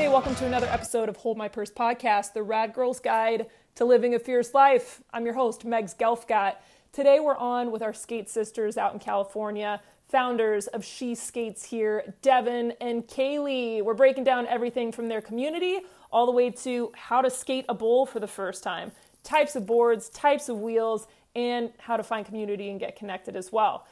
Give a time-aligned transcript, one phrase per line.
[0.00, 3.84] Hey, welcome to another episode of Hold My Purse podcast, the Rad Girls Guide to
[3.84, 5.02] Living a Fierce Life.
[5.12, 6.54] I'm your host, Megs Gelfgott.
[6.90, 12.14] Today we're on with our skate sisters out in California, founders of She Skates Here,
[12.22, 13.84] Devin and Kaylee.
[13.84, 17.74] We're breaking down everything from their community all the way to how to skate a
[17.74, 18.92] bowl for the first time,
[19.22, 23.52] types of boards, types of wheels, and how to find community and get connected as
[23.52, 23.86] well.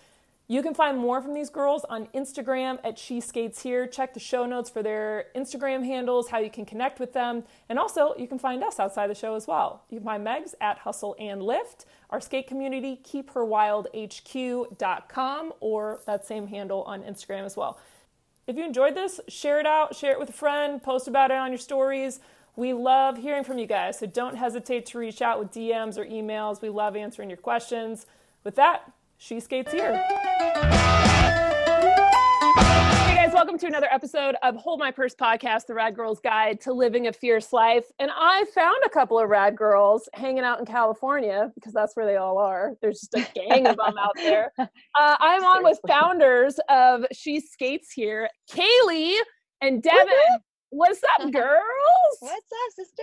[0.50, 3.86] You can find more from these girls on Instagram at She Skates Here.
[3.86, 7.78] Check the show notes for their Instagram handles, how you can connect with them, and
[7.78, 9.82] also you can find us outside the show as well.
[9.90, 16.46] You can find Megs at Hustle and Lift, our skate community, keepherwildhq.com, or that same
[16.46, 17.78] handle on Instagram as well.
[18.46, 21.36] If you enjoyed this, share it out, share it with a friend, post about it
[21.36, 22.20] on your stories.
[22.56, 26.06] We love hearing from you guys, so don't hesitate to reach out with DMs or
[26.06, 26.62] emails.
[26.62, 28.06] We love answering your questions.
[28.44, 29.94] With that, she skates here.
[33.06, 36.60] Hey guys, welcome to another episode of Hold My Purse podcast, the Rad Girls Guide
[36.62, 37.84] to Living a Fierce Life.
[37.98, 42.06] And I found a couple of rad girls hanging out in California because that's where
[42.06, 42.74] they all are.
[42.80, 44.52] There's just a gang of them out there.
[44.98, 49.14] Uh, I'm on with founders of She Skates Here, Kaylee
[49.60, 50.08] and Devin.
[50.70, 52.16] What's up, girls?
[52.20, 53.02] What's up, sister?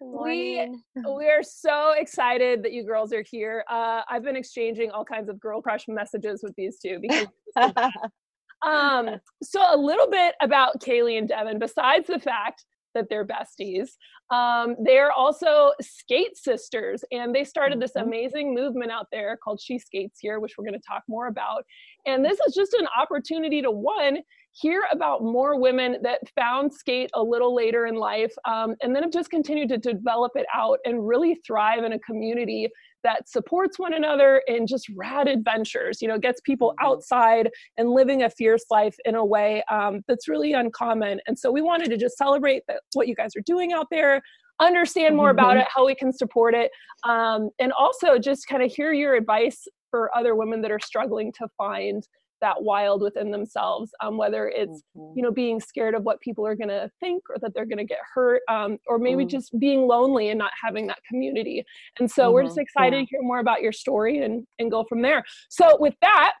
[0.00, 0.66] We
[1.16, 3.64] we are so excited that you girls are here.
[3.68, 7.26] Uh, I've been exchanging all kinds of girl crush messages with these two because.
[8.62, 11.58] um, so a little bit about Kaylee and Devin.
[11.58, 13.90] Besides the fact that they're besties,
[14.30, 18.02] um, they're also skate sisters, and they started this Mhm.
[18.02, 21.64] amazing movement out there called She Skates Here, which we're going to talk more about.
[22.06, 24.18] And this is just an opportunity to one
[24.52, 29.02] hear about more women that found skate a little later in life um, and then
[29.02, 32.68] have just continued to develop it out and really thrive in a community
[33.02, 36.86] that supports one another in just rad adventures you know gets people Mhm.
[36.86, 41.50] outside and living a fierce life in a way um, that's really uncommon and so
[41.52, 44.20] we wanted to just celebrate that, what you guys are doing out there
[44.58, 45.60] understand more about Mhm.
[45.62, 46.70] it how we can support it
[47.04, 51.32] um, and also just kind of hear your advice for other women that are struggling
[51.32, 52.06] to find
[52.40, 55.12] that wild within themselves um, whether it's Mhm.
[55.16, 57.78] you know being scared of what people are going to think or that they're going
[57.78, 59.28] to get hurt um, or maybe Mm.
[59.28, 61.64] just being lonely and not having that community
[61.98, 63.02] and so we're just excited yeah.
[63.02, 66.32] to hear more about your story and and go from there so with that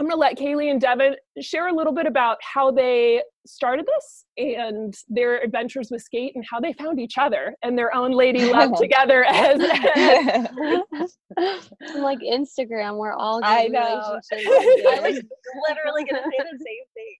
[0.00, 3.86] i'm going to let kaylee and devin share a little bit about how they started
[3.86, 8.12] this and their adventures with skate and how they found each other and their own
[8.12, 9.60] lady love together as,
[9.96, 10.46] as
[11.96, 14.20] like Instagram, we're all I know.
[14.30, 14.86] relationships.
[14.88, 15.22] I was
[15.68, 17.16] literally gonna say the same thing.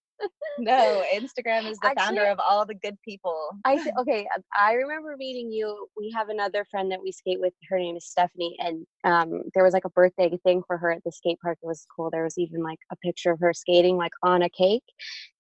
[0.58, 3.50] No, Instagram is the founder of all the good people.
[3.64, 4.26] I th- okay.
[4.34, 5.88] uh, I remember meeting you.
[5.96, 7.52] We have another friend that we skate with.
[7.68, 11.02] Her name is Stephanie, and um, there was like a birthday thing for her at
[11.04, 11.58] the skate park.
[11.62, 12.10] It was cool.
[12.10, 14.84] There was even like a picture of her skating like on a cake,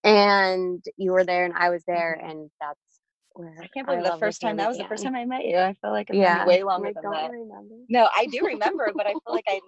[0.04, 2.78] and you were there, and I was there, and that's
[3.32, 5.56] where I can't believe the first time that was the first time I met you.
[5.58, 7.30] I feel like it's Yeah, been way longer like, than that.
[7.30, 7.74] remember.
[7.88, 9.60] No, I do remember, but I feel like I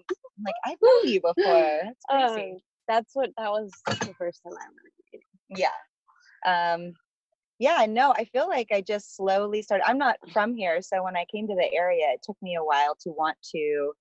[0.45, 1.81] like I've known you before.
[1.85, 2.53] That's crazy.
[2.53, 4.91] Um, that's what that was the first time I remember.
[5.13, 5.27] meeting.
[5.51, 6.95] yeah um
[7.59, 11.17] yeah no i feel like i just slowly started i'm not from here so when
[11.17, 13.93] i came to the area it took me a while to want to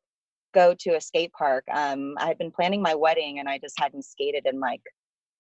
[0.54, 3.80] go to a skate park um i had been planning my wedding and i just
[3.80, 4.82] hadn't skated in like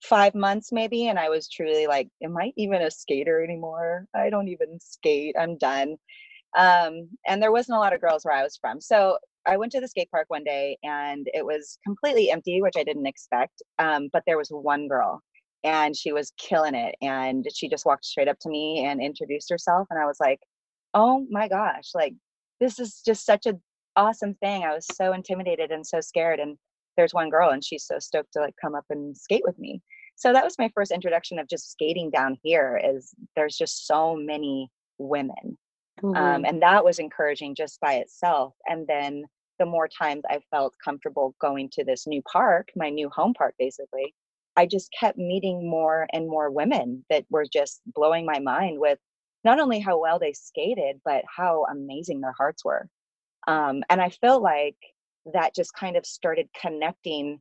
[0.03, 4.29] five months maybe and i was truly like am i even a skater anymore i
[4.29, 5.96] don't even skate i'm done
[6.58, 9.72] um and there wasn't a lot of girls where i was from so i went
[9.72, 13.62] to the skate park one day and it was completely empty which i didn't expect
[13.79, 15.22] um but there was one girl
[15.63, 19.50] and she was killing it and she just walked straight up to me and introduced
[19.50, 20.40] herself and i was like
[20.94, 22.13] oh my gosh like
[22.59, 23.59] this is just such an
[23.96, 24.63] awesome thing.
[24.63, 26.58] I was so intimidated and so scared and
[26.97, 29.81] there's one girl and she's so stoked to like come up and skate with me.
[30.16, 34.16] So that was my first introduction of just skating down here is there's just so
[34.16, 35.58] many women
[36.02, 36.16] Mm-hmm.
[36.16, 39.24] um, and that was encouraging just by itself and then
[39.60, 43.53] the more times i felt comfortable going to this new park my new home park
[43.59, 44.16] basically
[44.56, 48.98] i just kept meeting more and more women that were just blowing my mind with
[49.44, 52.88] not only how well they skated but how amazing their hearts were
[53.47, 54.78] um, and i feel like
[55.34, 57.40] that just kind of started connecting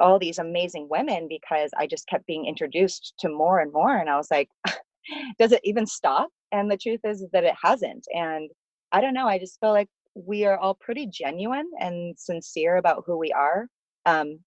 [0.00, 4.10] all these amazing women because i just kept being introduced to more and more and
[4.10, 4.48] i was like
[5.38, 6.28] does it even stop?
[6.52, 8.48] And the truth is that it hasn't and
[8.92, 13.02] i don't know i just feel like we are all pretty genuine and sincere about
[13.06, 13.66] who we are
[14.06, 14.38] um,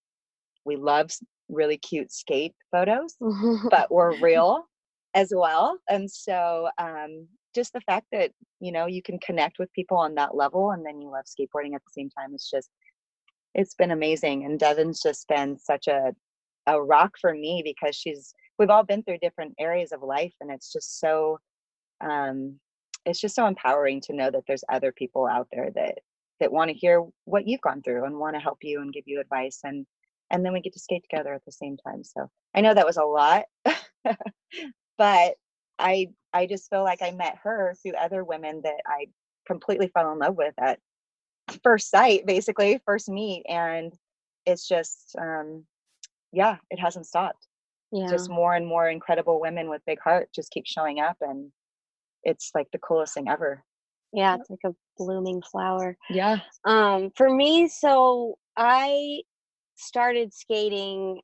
[0.65, 1.12] we love
[1.50, 3.15] really cute skate photos
[3.69, 4.63] but we're real
[5.13, 8.31] as well and so um, just the fact that
[8.62, 11.75] you know you can connect with people on that level and then you love skateboarding
[11.75, 12.69] at the same time it's just
[13.53, 16.13] it's been amazing and devin's just been such a
[16.68, 20.51] a rock for me because she's we've all been through different areas of life and
[20.51, 21.39] it's just so
[22.01, 22.59] um
[23.06, 26.00] it's just so empowering to know that there's other people out there that
[26.39, 29.04] that want to hear what you've gone through and want to help you and give
[29.07, 29.86] you advice and
[30.30, 32.86] and then we get to skate together at the same time so i know that
[32.86, 33.45] was a lot
[34.98, 35.33] but
[35.80, 39.06] i i just feel like i met her through other women that i
[39.45, 40.80] completely fell in love with at
[41.63, 43.94] first sight basically first meet and
[44.45, 45.63] it's just um
[46.33, 47.46] yeah it hasn't stopped
[47.92, 48.10] Yeah.
[48.10, 51.51] just more and more incredible women with big heart just keep showing up and
[52.24, 53.63] it's like the coolest thing ever
[54.13, 55.98] yeah, it's like a blooming flower.
[56.10, 59.22] yeah Um, for me, so I
[59.75, 61.22] started skating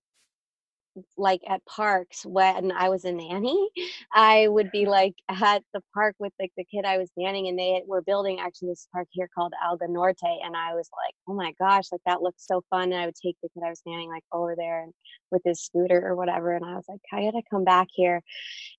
[1.18, 3.70] like at parks when I was a nanny.
[4.14, 7.58] I would be like at the park with like the kid I was nannying, and
[7.58, 11.34] they were building actually this park here called Alga Norte, and I was like, oh
[11.34, 12.92] my gosh, like that looks so fun.
[12.92, 14.94] And I would take the kid I was nannying like over there and
[15.32, 18.22] with his scooter or whatever, and I was like, I gotta come back here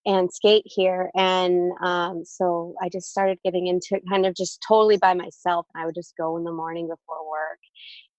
[0.07, 1.11] and skate here.
[1.17, 5.67] And um, so I just started getting into it kind of just totally by myself.
[5.75, 7.59] I would just go in the morning before work.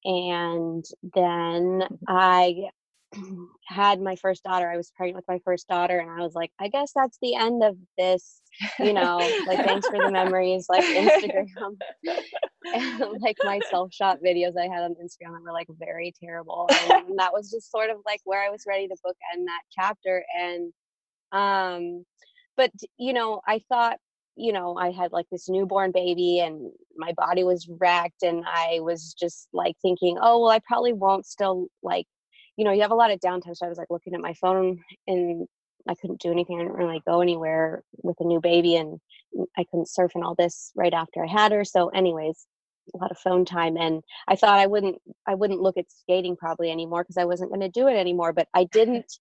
[0.05, 2.69] And then I
[3.67, 4.69] had my first daughter.
[4.69, 7.35] I was pregnant with my first daughter, and I was like, I guess that's the
[7.35, 8.41] end of this.
[8.79, 9.17] You know,
[9.47, 11.77] like thanks for the memories, like Instagram,
[12.73, 16.67] and, like my self shot videos I had on Instagram that were like very terrible,
[16.89, 20.23] and that was just sort of like where I was ready to bookend that chapter.
[20.37, 20.73] And
[21.31, 22.05] um,
[22.55, 23.97] but you know, I thought
[24.35, 28.79] you know, I had like this newborn baby and my body was wrecked and I
[28.81, 32.05] was just like thinking, oh, well, I probably won't still like,
[32.57, 33.55] you know, you have a lot of downtime.
[33.55, 35.47] So I was like looking at my phone and
[35.87, 36.59] I couldn't do anything.
[36.59, 38.99] I didn't really go anywhere with a new baby and
[39.57, 41.63] I couldn't surf and all this right after I had her.
[41.63, 42.47] So anyways,
[42.93, 46.35] a lot of phone time and I thought I wouldn't I wouldn't look at skating
[46.35, 49.11] probably anymore because I wasn't going to do it anymore, but I didn't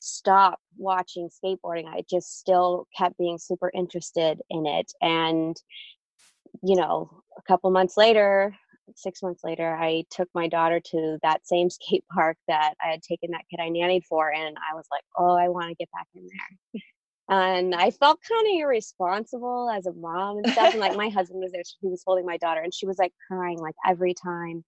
[0.00, 1.86] stop watching skateboarding.
[1.86, 4.92] I just still kept being super interested in it.
[5.00, 5.56] And,
[6.62, 8.54] you know, a couple months later,
[8.96, 13.02] six months later, I took my daughter to that same skate park that I had
[13.02, 14.32] taken that kid I nannied for.
[14.32, 16.82] And I was like, oh, I want to get back in there.
[17.28, 20.72] And I felt kind of irresponsible as a mom and stuff.
[20.72, 23.12] And like my husband was there, he was holding my daughter, and she was like
[23.28, 24.64] crying like every time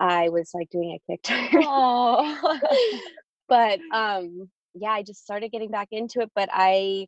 [0.00, 1.62] I was like doing a kick turn.
[3.48, 7.06] but um yeah, I just started getting back into it, but I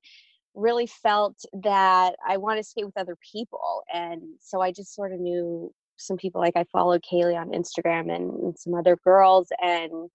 [0.54, 3.82] really felt that I want to skate with other people.
[3.92, 8.14] And so I just sort of knew some people like I followed Kaylee on Instagram
[8.14, 10.10] and, and some other girls and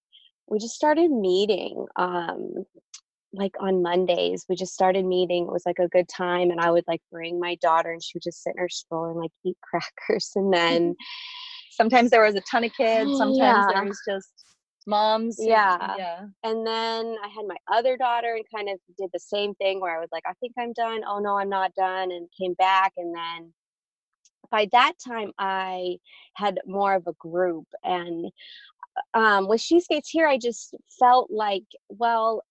[0.48, 2.64] we just started meeting um
[3.32, 4.46] like on Mondays.
[4.48, 5.44] We just started meeting.
[5.44, 8.12] It was like a good time and I would like bring my daughter and she
[8.14, 10.94] would just sit in her stroller and like eat crackers and then
[11.72, 13.66] sometimes there was a ton of kids sometimes Yeah.
[13.74, 14.32] there was just
[14.86, 15.94] moms Yeah.
[15.98, 19.80] yeah and then I had my other daughter and kind of did the same thing
[19.80, 21.02] where I was like, I think I'm done.
[21.06, 22.92] Oh no, I'm not done, and came back.
[22.96, 23.52] And then
[24.50, 25.96] by that time, I
[26.34, 27.66] had more of a group.
[27.84, 28.30] And
[29.14, 32.42] um, with She Skates Here, I just felt like, well,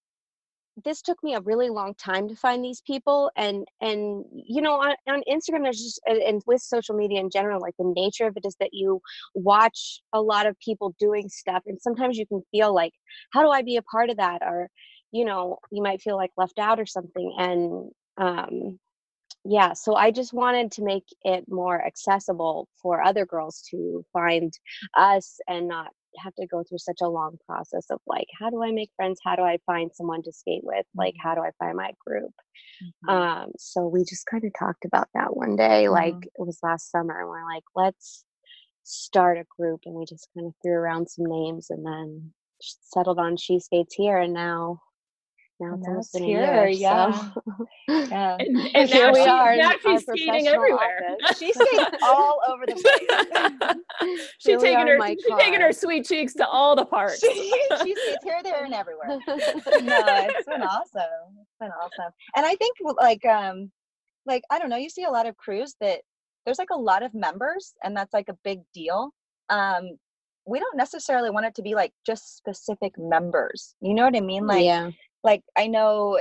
[0.84, 4.74] this took me a really long time to find these people and and you know
[4.74, 8.36] on, on instagram there's just and with social media in general like the nature of
[8.36, 9.02] it is that you
[9.34, 12.92] watch a lot of people doing stuff and sometimes you can feel like
[13.32, 14.70] how do i be a part of that or
[15.12, 18.78] you know you might feel like left out or something and um
[19.46, 24.54] yeah so i just wanted to make it more accessible for other girls to find
[24.98, 25.88] us and not
[26.24, 29.20] have to go through such a long process of like how do i make friends?
[29.24, 30.86] How do i find someone to skate with?
[30.96, 31.28] Like mm-hmm.
[31.28, 32.32] how do i find my group?
[32.84, 33.10] Mm-hmm.
[33.10, 36.42] Um so we just kind of talked about that one day like mm-hmm.
[36.42, 38.24] it was last summer and we're like let's
[38.84, 43.20] start a group and we just kind of threw around some names and then settled
[43.20, 44.80] on she skates here and now
[45.60, 47.12] now it's almost been here, year yeah.
[47.12, 47.42] so.
[47.88, 48.38] yeah.
[48.40, 51.16] And, and Here now, we she, are now she's skating everywhere.
[51.24, 51.38] office.
[51.40, 53.76] she skates all over the place.
[54.40, 57.20] She Here taking her my she taking her sweet cheeks to all the parks.
[57.20, 57.28] she,
[57.84, 59.08] she skates here there and everywhere.
[59.08, 61.04] No it's been awesome.
[61.40, 62.12] It's been awesome.
[62.36, 63.72] And i think like um
[64.26, 66.02] like i don't know you see a lot of crews that
[66.46, 69.12] there's like a lot of members and that's like a big deal.
[69.50, 69.92] Um
[70.48, 73.76] we don't necessarily want it to be like just specific members.
[73.80, 74.46] You know what i mean?
[74.46, 74.92] Like yeah
[75.26, 76.18] like i know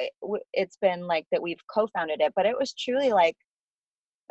[0.52, 3.36] it's been like that we've co-founded it but it was truly like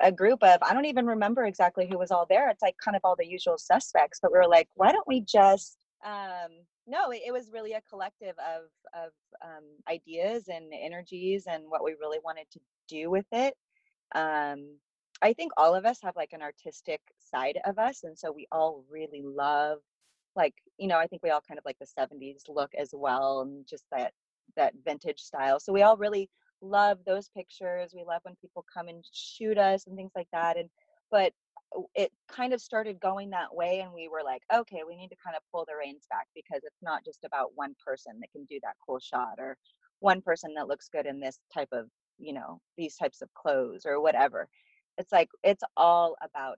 [0.01, 2.97] a group of i don't even remember exactly who was all there it's like kind
[2.97, 6.51] of all the usual suspects but we were like why don't we just um
[6.87, 8.63] no it, it was really a collective of
[8.95, 9.11] of
[9.45, 13.53] um ideas and energies and what we really wanted to do with it
[14.15, 14.75] um
[15.21, 18.47] i think all of us have like an artistic side of us and so we
[18.51, 19.77] all really love
[20.35, 23.41] like you know i think we all kind of like the 70s look as well
[23.41, 24.11] and just that
[24.55, 25.59] that vintage style.
[25.59, 26.29] So we all really
[26.61, 27.93] love those pictures.
[27.95, 30.57] We love when people come and shoot us and things like that.
[30.57, 30.69] And
[31.11, 31.31] but
[31.77, 35.09] uh, it kind of started going that way and we were like okay we need
[35.09, 38.31] to kind of pull the reins back because it's not just about one person that
[38.31, 39.57] can do that cool shot or
[39.99, 43.85] one person that looks good in this type of you know these types of clothes
[43.85, 44.47] or whatever
[44.97, 46.57] it's like it's all about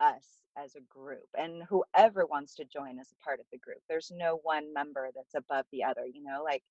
[0.00, 3.78] us as a group and whoever wants to join as a part of the group
[3.88, 6.62] there's no one member that's above the other you know like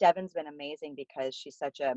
[0.00, 1.94] devin's been amazing because she's such a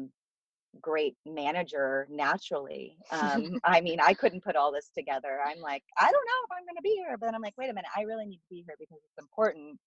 [0.82, 2.98] great manager naturally.
[3.12, 5.40] Um, I mean, I couldn't put all this together.
[5.46, 7.70] I'm like, I don't know if I'm going to be here, but I'm like, wait
[7.70, 9.78] a minute, I really need to be here because it's important.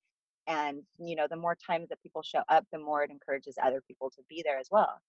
[0.47, 3.83] And you know, the more times that people show up, the more it encourages other
[3.87, 5.01] people to be there as well.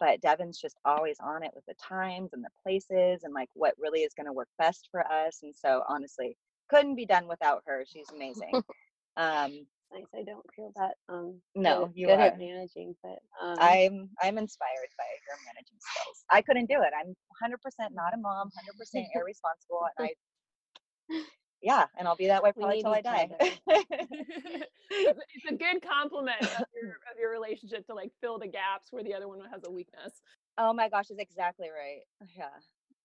[0.00, 3.74] But Devin's just always on it with the times and the places and like what
[3.78, 5.38] really is going to work best for us.
[5.42, 6.36] And so, honestly,
[6.68, 7.84] couldn't be done without her.
[7.86, 8.52] She's amazing.
[9.16, 10.10] um, nice.
[10.14, 12.26] I don't feel that um no, good, you good are.
[12.26, 16.24] at managing, but um, I'm I'm inspired by your managing skills.
[16.30, 16.92] I couldn't do it.
[16.98, 17.54] I'm 100%
[17.92, 18.50] not a mom,
[18.94, 20.10] 100% irresponsible, and I
[21.64, 23.28] yeah, and I'll be that way probably till I die.
[23.40, 23.60] it's
[24.90, 29.02] it's a good compliment of your of your relationship to like fill the gaps where
[29.02, 30.12] the other one has a weakness.
[30.58, 32.02] oh my gosh, is exactly right.
[32.36, 32.48] Yeah.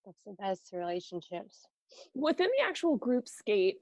[0.06, 1.66] that's the best relationships.
[2.14, 3.78] Within the actual group skate,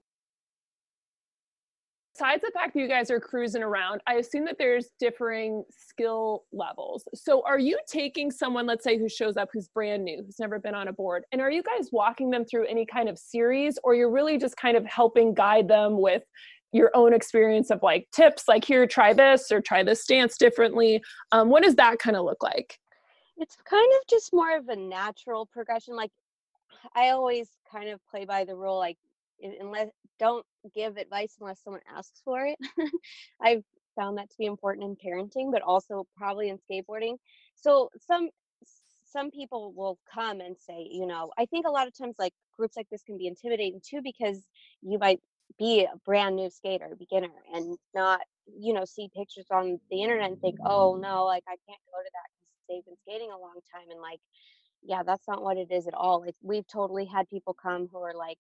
[2.18, 6.46] besides the fact that you guys are cruising around, I assume that there's differing skill
[6.52, 7.08] levels.
[7.14, 10.58] So are you taking someone, let's say, who shows up who's brand new, who's never
[10.58, 13.78] been on a board, and are you guys walking them through any kind of series,
[13.84, 16.24] or you're really just kind of helping guide them with
[16.74, 21.02] your own experience of like tips, like here, try this or try this stance differently?
[21.32, 22.80] Um, what does that kind of look like?
[23.38, 25.96] It's kind of just more of a natural progression.
[25.96, 26.12] Like
[26.96, 28.98] I always kind of play by the rule, like
[29.41, 29.89] unless
[30.20, 32.58] don't give advice unless someone asks for it.
[33.41, 33.63] I've
[33.96, 37.15] found that to be important in parenting, but also probably in skateboarding.
[37.56, 38.29] So some
[39.06, 42.34] some people will come and say, you know, I think a lot of times like
[42.58, 44.44] groups like this can be intimidating too because
[44.82, 45.22] you might
[45.58, 48.22] be a brand new skater, beginner, and not,
[48.60, 52.00] you know, see pictures on the internet and think, oh no, like I can't go
[52.03, 54.20] to that because they've been skating a long time and like
[54.84, 56.22] yeah, that's not what it is at all.
[56.22, 58.38] Like we've totally had people come who are like,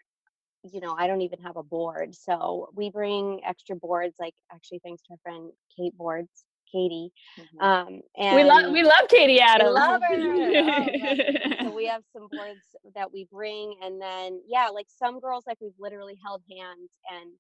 [0.73, 2.15] you know, I don't even have a board.
[2.15, 7.11] So we bring extra boards, like actually thanks to our friend Kate Boards, Katie.
[7.39, 7.63] Mhm.
[7.63, 9.73] Um and we love we love Katie Adams.
[9.73, 10.15] love her.
[10.15, 15.45] Oh, so we have some boards that we bring and then yeah, like some girls
[15.47, 17.31] like we've literally held hands and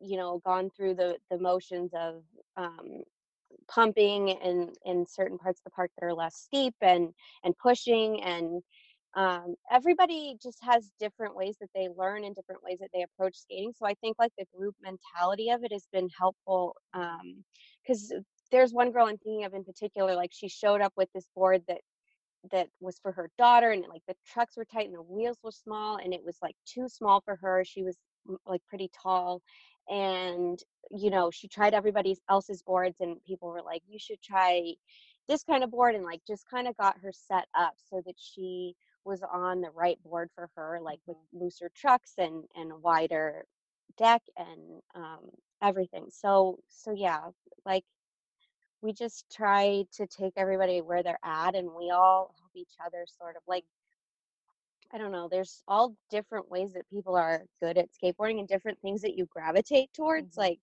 [0.00, 2.22] you know gone through the the motions of
[2.56, 3.02] um
[3.68, 7.12] pumping in in certain parts of the park that are less steep and
[7.44, 8.62] and pushing and
[9.18, 13.36] um, everybody just has different ways that they learn and different ways that they approach
[13.36, 16.76] skating so i think like the group mentality of it has been helpful
[17.82, 18.14] because
[18.52, 21.62] there's one girl i'm thinking of in particular like she showed up with this board
[21.68, 21.80] that
[22.52, 25.50] that was for her daughter and like the trucks were tight and the wheels were
[25.52, 27.96] small and it was like too small for her she was
[28.46, 29.42] like pretty tall
[29.90, 30.60] and
[30.92, 34.72] you know she tried everybody else's boards and people were like you should try
[35.28, 38.14] this kind of board and like just kind of got her set up so that
[38.16, 43.44] she was on the right board for her like with looser trucks and and wider
[43.96, 45.30] deck and um
[45.62, 47.30] everything so so yeah
[47.66, 47.84] like
[48.82, 53.06] we just try to take everybody where they're at and we all help each other
[53.06, 53.64] sort of like
[54.92, 58.80] I don't know, there's all different ways that people are good at skateboarding and different
[58.80, 60.38] things that you gravitate towards, Mhm.
[60.38, 60.60] like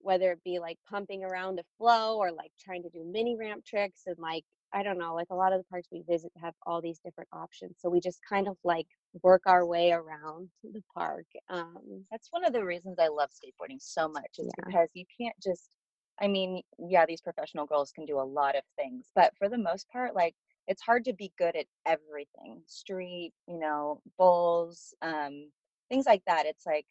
[0.00, 3.64] whether it be like pumping around a flow or like trying to do mini ramp
[3.64, 4.44] tricks and like
[4.76, 7.30] I don't know, like a lot of the parks we visit have all these different
[7.32, 7.76] options.
[7.80, 8.88] So we just kind of like
[9.22, 11.26] work our way around the park.
[11.48, 14.64] Um That's one of the reasons I love skateboarding so much is Yeah.
[14.64, 15.76] because you can't just
[16.18, 19.58] I mean, yeah, these professional girls can do a lot of things, but for the
[19.58, 20.34] most part, like
[20.66, 22.62] it's hard to be good at everything.
[22.66, 25.52] Street, you know, bowls, um,
[25.90, 26.46] things like that.
[26.46, 26.86] It's like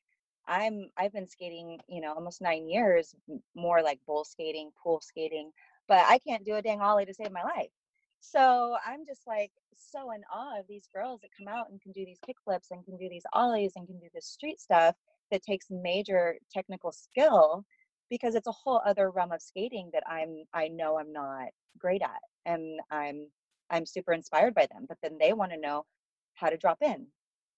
[0.47, 3.15] I'm I've been skating, you know, almost nine years,
[3.55, 5.51] more like bowl skating, pool skating,
[5.87, 7.71] but I can't do a dang ollie to save my life.
[8.19, 11.91] So I'm just like so in awe of these girls that come out and can
[11.91, 14.95] do these kick flips and can do these ollies and can do this street stuff
[15.31, 17.65] that takes major technical skill
[18.09, 22.01] because it's a whole other realm of skating that I'm I know I'm not great
[22.01, 23.31] at and I'm
[23.69, 25.85] I'm super inspired by them but then they want to know
[26.33, 27.07] how to drop in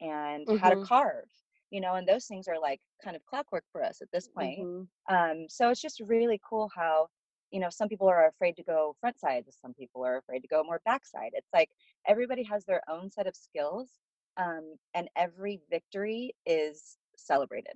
[0.02, 0.78] and how to Mhm.
[0.78, 1.30] carve
[1.70, 4.68] you know and those things are like kind of clockwork for us at this point
[4.68, 4.88] mhm.
[5.10, 7.08] um, so it's just really cool how
[7.52, 10.48] you know some people are afraid to go front side some people are afraid to
[10.48, 11.70] go more backside it's like
[12.08, 13.90] everybody has their own set of skills
[14.38, 17.74] um, and every victory is celebrated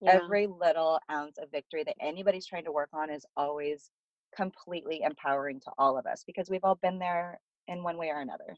[0.00, 0.20] Yeah.
[0.22, 3.90] every little ounce of victory that anybody's trying to work on is always
[4.36, 7.38] completely empowering to all of us because we've all been there
[7.68, 8.56] in one way or another.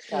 [0.00, 0.16] So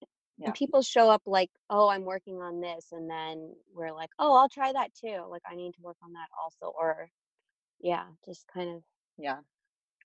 [0.00, 0.06] yeah.
[0.38, 0.46] yeah.
[0.46, 2.88] And people show up like, oh, I'm working on this.
[2.92, 5.24] And then we're like, oh, I'll try that too.
[5.28, 6.72] Like, I need to work on that also.
[6.78, 7.08] Or,
[7.80, 8.82] yeah, just kind of.
[9.18, 9.38] Yeah.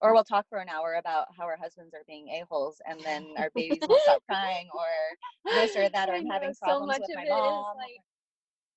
[0.02, 3.28] Or we'll talk for an hour about how our husbands are being a-holes and then
[3.38, 7.02] our babies will stop crying or this or that or I'm having so problems much
[7.02, 7.78] with of my it is, mom.
[7.78, 8.02] like,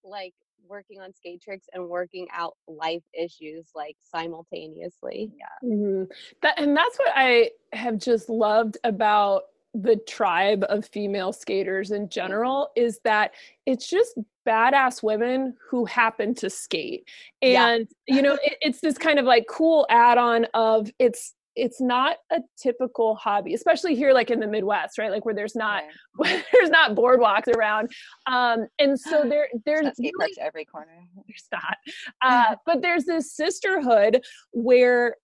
[0.04, 0.35] like
[0.68, 5.32] working on skate tricks and working out life issues like simultaneously.
[5.37, 5.68] yeah.
[5.68, 6.04] hmm
[6.42, 9.42] That and that's what I have just loved about
[9.75, 13.32] the tribe of female skaters in general is that
[13.66, 17.02] it's just badass women who happen to skate
[17.42, 17.68] Yeah.
[17.68, 22.18] and you know it, it's this kind of like cool add-on of it's it's not
[22.30, 25.82] a typical hobby especially here like in the midwest right like where there's not
[26.14, 27.90] where there's not boardwalks around
[28.26, 30.98] um and so there there's Not skate really every corner.
[31.26, 31.76] there's not.
[32.22, 35.16] Uh, but there's this sisterhood where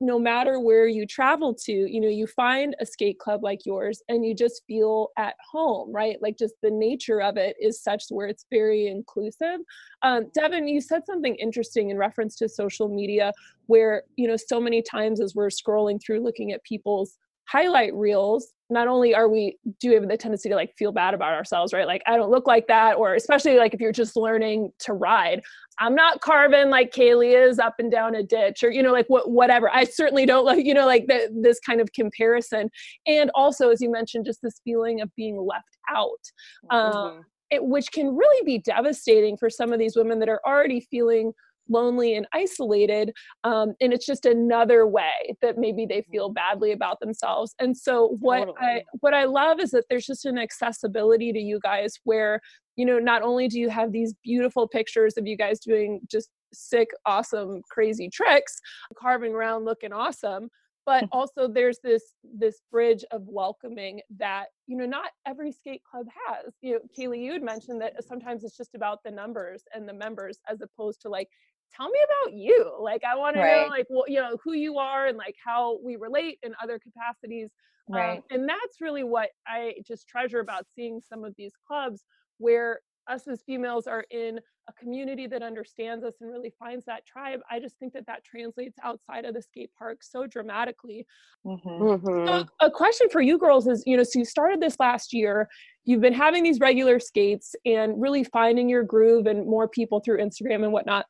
[0.00, 4.02] no matter where you travel to, you know, you find a skate club like yours
[4.08, 6.16] and you just feel at home, right?
[6.22, 9.60] Like just the nature of it is such where it's very inclusive.
[10.02, 13.32] Um, Devin, you said something interesting in reference to social media
[13.66, 17.18] where, you know, so many times as we're scrolling through looking at people's
[17.50, 21.12] highlight reels not only are we do we have the tendency to like feel bad
[21.14, 21.86] about ourselves right?
[21.88, 25.42] Like i don't look like that or especially like if you're just learning to ride.
[25.82, 29.06] I'm not carving like kaylee is up and down a ditch or you know like
[29.08, 29.68] what whatever.
[29.72, 32.70] I certainly don't like you know like the, this kind of comparison.
[33.06, 36.22] And also as you mentioned just this feeling of being left out
[36.70, 37.20] um, Mhm.
[37.50, 41.32] it, which can really be devastating for some of these women that are already feeling
[41.70, 43.12] lonely and isolated
[43.44, 47.54] um, and it's just another way that maybe they feel badly about themselves.
[47.58, 51.60] And so what i what i love is that there's just an accessibility to you
[51.62, 52.40] guys where
[52.76, 56.30] you know not only do you have these beautiful pictures of you guys doing just
[56.52, 58.58] sick awesome crazy tricks
[58.98, 60.48] carving around looking awesome
[60.86, 66.06] but also there's this this bridge of welcoming that you know not every skate club
[66.26, 66.52] has.
[66.62, 69.92] You know kaylee you had mentioned that sometimes it's just about the numbers and the
[69.92, 71.28] members as opposed to like
[71.74, 74.78] tell me about you like i want to know like what you know who you
[74.78, 77.50] are and like how we relate in other capacities
[77.92, 78.22] um, Right.
[78.30, 82.04] and that's really what i just treasure about seeing some of these clubs
[82.38, 87.04] where us as females are in a community that understands us and really finds that
[87.06, 91.06] tribe i just think that that translates outside of the skate park so dramatically
[91.44, 91.80] Mhm.
[91.80, 92.26] Mhm.
[92.28, 95.48] so a question for you girls is, you know, so you started this last year,
[95.84, 100.18] you've been having these regular skates and really finding your groove and more people through
[100.18, 101.06] Instagram and whatnot.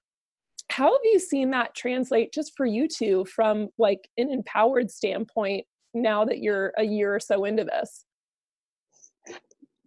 [0.71, 5.67] How have you seen that translate just for you two from like an empowered standpoint
[5.95, 8.05] now that you're a year or so into this?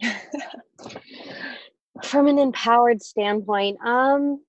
[2.03, 4.41] from an empowered standpoint um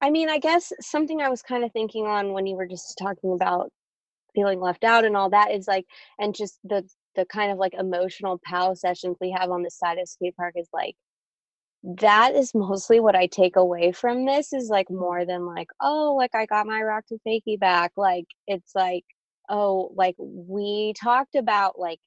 [0.00, 2.96] i mean i guess something i was kind of thinking on when you were just
[2.98, 3.70] talking about
[4.34, 5.84] feeling left out and all that is like
[6.18, 6.82] and just the
[7.16, 10.54] the kind of like emotional pow sessions we have on the side of skate park
[10.56, 10.96] is like
[11.84, 16.14] that is mostly what i take away from this is like more than like oh
[16.16, 17.92] like i got my rock to fakie back.
[17.96, 19.04] Like it's like
[19.50, 21.98] oh like we talked about like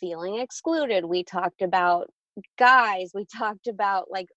[0.00, 1.04] feeling excluded.
[1.04, 2.10] We talked about
[2.58, 3.12] guys.
[3.14, 4.28] We talked about like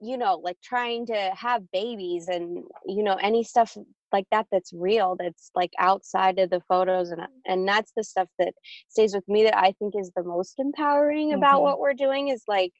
[0.00, 3.76] you know like trying to have babies and you know any stuff
[4.12, 8.28] like that that's real that's like outside of the photos and and that's the stuff
[8.38, 8.52] that
[8.88, 11.62] stays with me that i think is the most empowering about Mhm.
[11.62, 12.72] what we're doing is like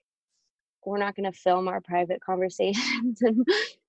[0.85, 3.45] we're not going to film our private conversations and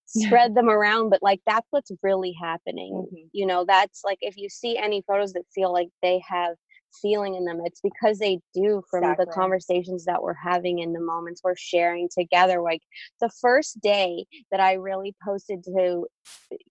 [0.06, 3.30] spread them around but like that's what's really happening Mhm.
[3.32, 6.56] you know that's like if you see any photos that feel like they have
[7.02, 11.00] feeling in them it's because they do from the conversations that we're having in the
[11.02, 12.82] moments we're sharing together like
[13.22, 16.06] the first day that i really posted to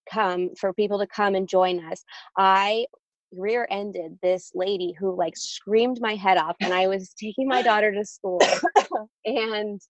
[0.09, 2.05] come for people to come and join us
[2.39, 2.87] i
[3.33, 7.91] rear-ended this lady who like screamed my head off and i was taking my daughter
[7.93, 8.39] to school
[9.25, 9.81] and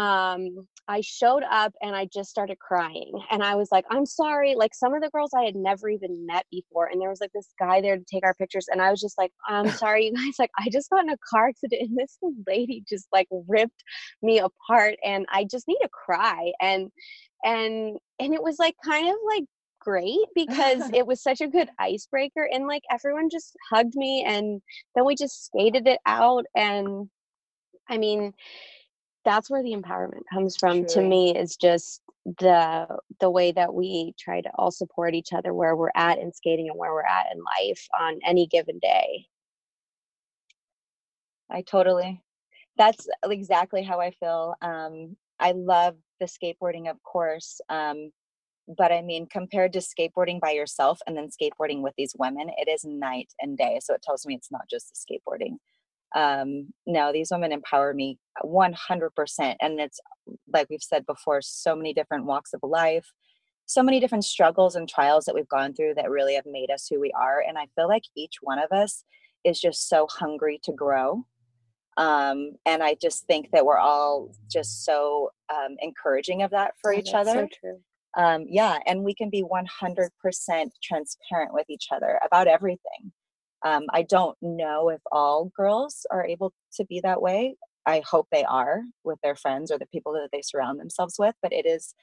[0.00, 3.12] um i showed up and i just started crying.
[3.30, 4.54] And i was like i'm sorry.
[4.54, 7.32] Like some of the girls i had never even met before and there was like
[7.34, 10.14] this guy there to take our pictures and i was just like i'm sorry you
[10.14, 10.38] guys.
[10.38, 13.84] Like i just got in a car accident and this lady just like ripped
[14.22, 16.52] me apart and i just need to cry.
[16.60, 16.90] And
[17.44, 19.44] and and it was like kind of like
[19.80, 24.60] great because it was such a good icebreaker and like everyone just hugged me and
[24.94, 27.08] then we just skated it out and
[27.88, 28.32] i mean
[29.24, 32.00] that's where the empowerment comes from to me is just
[32.38, 32.86] the
[33.20, 36.68] the way that we try to all support each other where we're at in skating
[36.68, 39.26] and where we're at in life on any given day
[41.50, 42.22] I totally.
[42.76, 44.54] That's exactly how I feel.
[44.62, 47.60] Um, I love the skateboarding, of course.
[47.68, 48.10] Um,
[48.78, 52.70] but I mean, compared to skateboarding by yourself and then skateboarding with these women, it
[52.70, 53.80] is night and day.
[53.82, 55.56] So it tells me it's not just the skateboarding.
[56.14, 59.56] Um, no, these women empower me 100%.
[59.60, 60.00] And it's
[60.52, 63.06] like we've said before, so many different walks of life,
[63.66, 66.86] so many different struggles and trials that we've gone through that really have made us
[66.88, 67.44] who we are.
[67.46, 69.04] And I feel like each one of us
[69.44, 71.24] is just so hungry to grow.
[71.96, 76.94] Um, and I just think that we're all just so um, encouraging of that for
[76.94, 77.32] Oh, each other.
[77.32, 77.80] So true.
[78.16, 80.08] Um, yeah, and we can be 100%
[80.82, 83.12] transparent with each other about everything.
[83.64, 87.56] Um, I don't know if all girls are able to be that way.
[87.86, 91.34] I hope they are with their friends or the people that they surround themselves with,
[91.42, 91.94] but it is,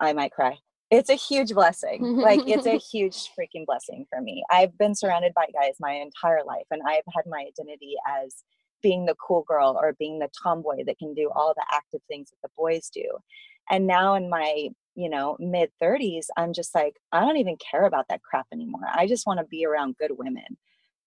[0.00, 0.58] I might cry.
[0.90, 2.16] It's a huge blessing.
[2.16, 4.44] like, it's a huge freaking blessing for me.
[4.50, 8.44] I've been surrounded by guys my entire life, and I've had my identity as
[8.82, 12.30] being the cool girl or being the tomboy that can do all the active things
[12.30, 13.04] that the boys do.
[13.70, 17.84] And now in my, you know, mid 30s, I'm just like, I don't even care
[17.84, 18.86] about that crap anymore.
[18.92, 20.56] I just want to be around good women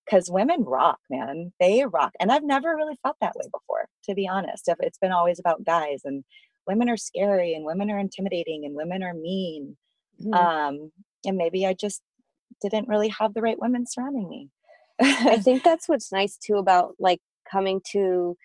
[0.05, 1.53] because women rock, man.
[1.59, 2.13] They rock.
[2.19, 4.67] And I've never really felt that way before, to be honest.
[4.67, 6.23] If It's been always about guys and
[6.67, 9.77] women are scary and women are intimidating and women are mean.
[10.21, 10.35] Mhm.
[10.35, 10.91] Um,
[11.25, 12.01] and maybe I just
[12.61, 14.49] didn't really have the right women surrounding me.
[15.01, 18.35] I think that's what's nice too about like coming to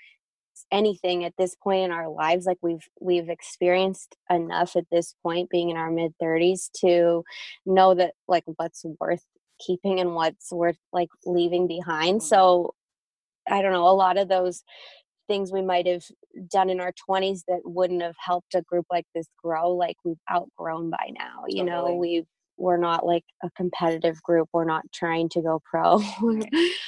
[0.73, 5.51] anything at this point in our lives like we've we've experienced enough at this point
[5.51, 7.23] being in our mid 30s to
[7.67, 9.25] know that like what's worth
[9.65, 12.21] keeping and what's worth like leaving behind.
[12.21, 12.25] Mhm.
[12.25, 12.75] so
[13.49, 14.65] i don't know a lot of those
[15.29, 16.05] things we might have
[16.51, 20.17] done in our 20s that wouldn't have helped a group like this grow like we've
[20.31, 21.95] outgrown by now you know?
[21.95, 24.49] We've we're not like a competitive group.
[24.53, 26.01] We're not trying to go pro.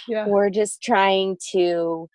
[0.09, 0.29] Yeah.
[0.29, 2.09] we're just trying to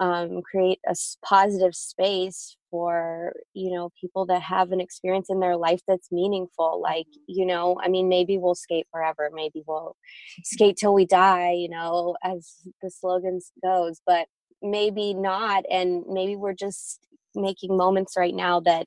[0.00, 5.56] um, create a positive space for you know people that have an experience in their
[5.56, 9.96] life that's meaningful like you know i mean maybe we'll skate forever maybe we'll
[10.44, 14.26] skate till we die you know as the slogan goes but
[14.62, 17.00] maybe not and maybe we're just
[17.34, 18.86] making moments right now that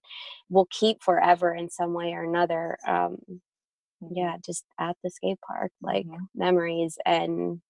[0.50, 3.18] we'll keep forever in some way or another um
[4.12, 6.28] yeah just at the skate park like Mhm.
[6.36, 7.62] memories and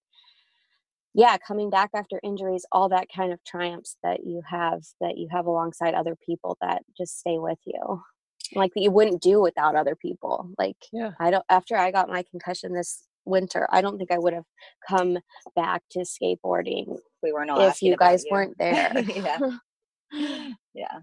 [1.14, 5.28] yeah coming back after injuries all that kind of triumphs that you have that you
[5.30, 8.02] have alongside other people that just stay with you
[8.54, 11.12] like that you wouldn't do without other people like Yeah.
[11.20, 14.44] i don't after i got my concussion this winter i don't think i would have
[14.86, 15.18] come
[15.56, 19.38] back to skateboarding we were not if you about guys weren't there yeah.
[20.74, 20.98] yeah.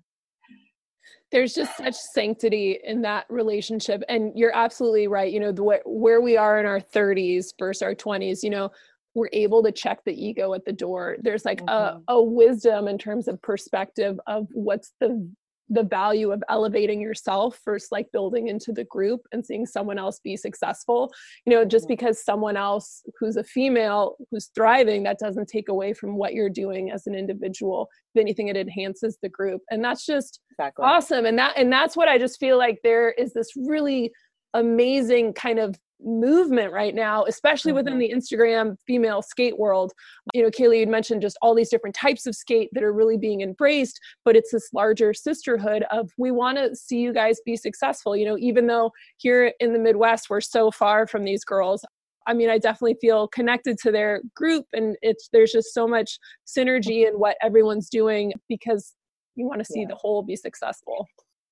[1.32, 5.80] there's just such sanctity in that relationship and you're absolutely right you know the way,
[5.86, 8.70] where we are in our 30s versus our 20s you know
[9.14, 12.02] we're able to check the ego at the door there's like Mhm.
[12.08, 15.30] a, a wisdom in terms of perspective of what's the
[15.74, 20.20] the value of elevating yourself versus like building into the group and seeing someone else
[20.20, 21.10] be successful
[21.46, 21.90] you know just Mhm.
[21.90, 26.50] because someone else who's a female who's thriving that doesn't take away from what you're
[26.50, 30.84] doing as an individual if anything it enhances the group and that's just Exactly.
[30.86, 34.12] awesome and that and that's what i just feel like there is this really
[34.54, 38.00] amazing kind of movement right now especially within Mhm.
[38.00, 39.94] the instagram female skate world
[40.34, 43.18] you know kaylee you'd mentioned just all these different types of skate that are really
[43.18, 47.56] being embraced but it's this larger sisterhood of we want to see you guys be
[47.56, 51.86] successful you know even though here in the midwest we're so far from these girls
[52.28, 56.20] I mean, I definitely feel connected to their group, and it's there's just so much
[56.46, 58.94] synergy in what everyone's doing because
[59.34, 59.88] you want to see Yeah.
[59.90, 61.08] the whole be successful.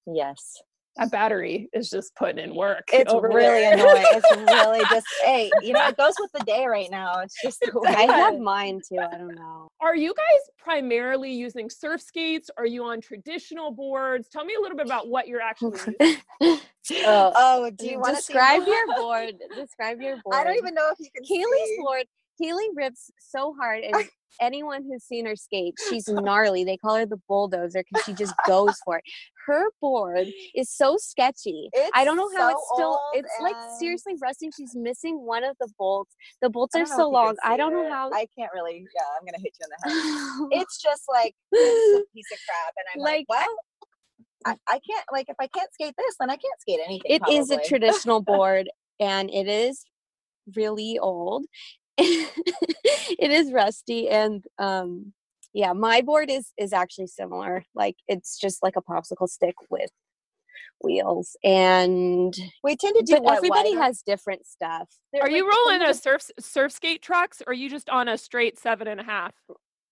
[0.05, 0.61] Yes.
[0.99, 2.89] That battery is just putting in work.
[2.91, 3.73] It's really there.
[3.73, 4.05] annoying.
[4.11, 7.19] It's really just hey, you know, it goes with the day right now.
[7.19, 11.69] It's just the i have mine too i don't know Are you guys primarily using
[11.69, 12.49] surf skates?
[12.57, 14.27] Are you on traditional boards?
[14.27, 16.17] Tell me a little bit about what you're actually using.
[16.41, 20.73] oh, Oh, do you want to describe your board describe your board I don't even
[20.73, 21.77] know if you can Kaylee's see.
[21.79, 22.03] board.
[22.41, 23.95] Kaylee rips so hard, and
[24.41, 26.63] anyone who's seen her skate, she's gnarly.
[26.63, 29.03] They call her the bulldozer because she just goes for it.
[29.47, 31.69] Her board is so sketchy.
[31.95, 32.99] I don't know how so it's still.
[33.13, 34.51] It's like seriously rusting.
[34.55, 36.15] She's missing one of the bolts.
[36.41, 37.35] The bolts are so long.
[37.43, 38.11] I don't know how.
[38.11, 38.85] I can't really.
[38.95, 40.61] Yeah, I'm gonna hit you in the head.
[40.61, 43.55] It's just like it's a piece of crap, and I'm like, Like, well,
[44.45, 45.05] I, I can't.
[45.11, 47.11] Like, if I can't skate this, then I can't skate anything.
[47.11, 49.83] It is a traditional board, and it is
[50.55, 51.45] really old.
[53.19, 55.13] it is rusty, and um,
[55.53, 57.63] yeah, my board is is actually similar.
[57.75, 59.91] Like it's just like a popsicle stick with
[60.81, 64.89] wheels, and We tend to do but everybody wider- has different stuff.
[65.11, 67.41] They're Are you like, some rolling of a surf surf skate trucks?
[67.41, 69.33] Or are you just on a straight seven and a half?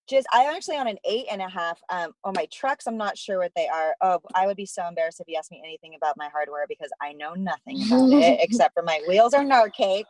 [0.08, 1.80] just I'm actually on an eight and a half.
[1.90, 3.96] Um, on my trucks, I'm not sure what they are.
[4.02, 6.92] Oh, I would be so embarrassed if you asked me anything about my hardware because
[7.02, 10.06] I know nothing about it except for my wheels are Narcake.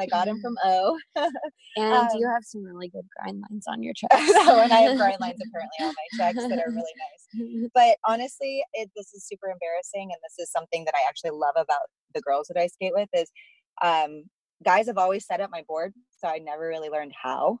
[0.00, 0.98] I got them from O.
[1.76, 4.30] and Um, you have some really good grind lines on your so, trucks.
[4.30, 7.70] and I have grind lines apparently on my trucks that are really nice.
[7.74, 11.54] But honestly, it, this is super embarrassing, and this is something that I actually love
[11.56, 13.30] about the girls that I skate with is
[13.82, 14.24] um,
[14.64, 17.58] guys have always set up my board, so I never really learned how.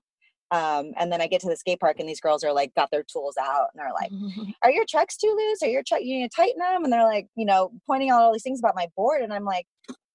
[0.52, 2.90] Um, and then I get to the skate park, and these girls are like got
[2.90, 4.10] their tools out, and they're like,
[4.64, 5.62] "Are your trucks too loose?
[5.62, 8.20] Are your truck you need to tighten them?" And they're like, you know, pointing out
[8.22, 9.66] all these things about my board, and I'm like,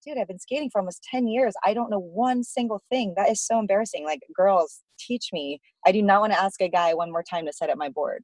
[0.06, 1.54] "Dude, I've been skating for almost ten years.
[1.64, 3.14] I don't know one single thing.
[3.18, 4.06] That is so embarrassing.
[4.06, 5.60] Like, girls, teach me.
[5.86, 7.90] I do not want to ask a guy one more time to set up my
[7.90, 8.24] board.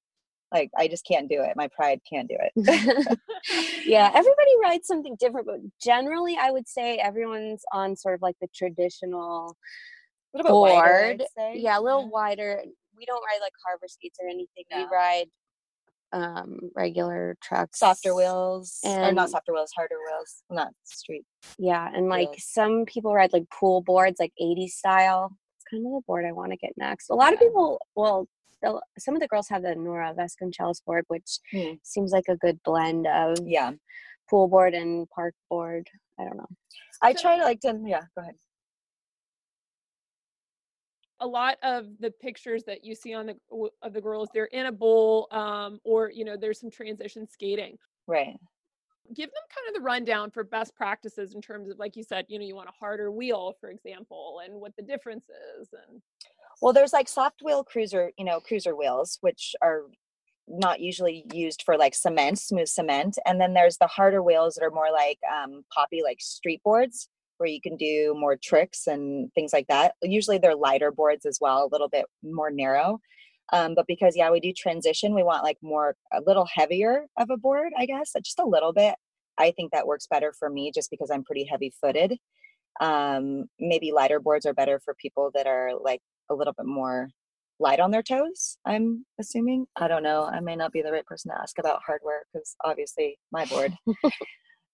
[0.54, 1.54] Like, I just can't do it.
[1.56, 2.52] My pride can't do it."
[3.86, 8.36] yeah, everybody rides something different, but generally, I would say everyone's on sort of like
[8.41, 9.56] the traditional
[10.34, 11.30] A little bit wider, I'd board.
[11.38, 11.54] say.
[11.58, 12.62] Yeah, a little wider.
[12.98, 14.65] We don't ride like harbor skates or anything.
[14.76, 15.26] We ride
[16.13, 21.26] um regular trucks softer wheels or not softer wheels harder wheels not street
[21.58, 22.43] yeah and like wheels.
[22.45, 25.38] some people ride like pool boards like 80s style.
[25.56, 27.10] It's kind of the board i want to get next.
[27.10, 28.28] A lot of people well
[29.00, 31.74] some of the girls have the Nora Vasconcellos board which Hmm.
[31.84, 33.71] seems like a good blend of yeah.
[34.30, 35.88] pool board and park board.
[36.19, 36.47] I don't know.
[37.02, 38.36] I try to like to yeah go ahead
[41.21, 43.36] a lot of the pictures that you see on the
[43.81, 47.77] of the girls they're in a bowl um, or you know there's some transition skating.
[48.07, 48.38] Right.
[49.13, 52.25] Give them kind of the rundown for best practices in terms of like you said
[52.27, 55.25] you know you want a harder wheel for example and what the difference
[55.60, 56.01] is and
[56.62, 59.84] well there's like soft wheel cruiser you know cruiser wheels which are
[60.47, 64.63] not usually used for like cement smooth cement and then there's the harder wheels that
[64.63, 67.10] are more like um poppy like street boards
[67.41, 69.95] where you can do more tricks and things like that.
[70.01, 72.99] Usually they're lighter boards as well a little bit more narrow
[73.51, 77.30] um, but because yeah we do transition we want like more a little heavier of
[77.30, 78.95] a board i guess just a little bit.
[79.38, 82.17] I think that works better for me just because i'm pretty heavy footed
[82.80, 87.10] um, maybe lighter boards are better for people that are like a little bit more
[87.60, 89.65] light on their toes i'm assuming.
[89.75, 90.25] I don't know.
[90.25, 93.73] I may not be the right person to ask about hardware because obviously my board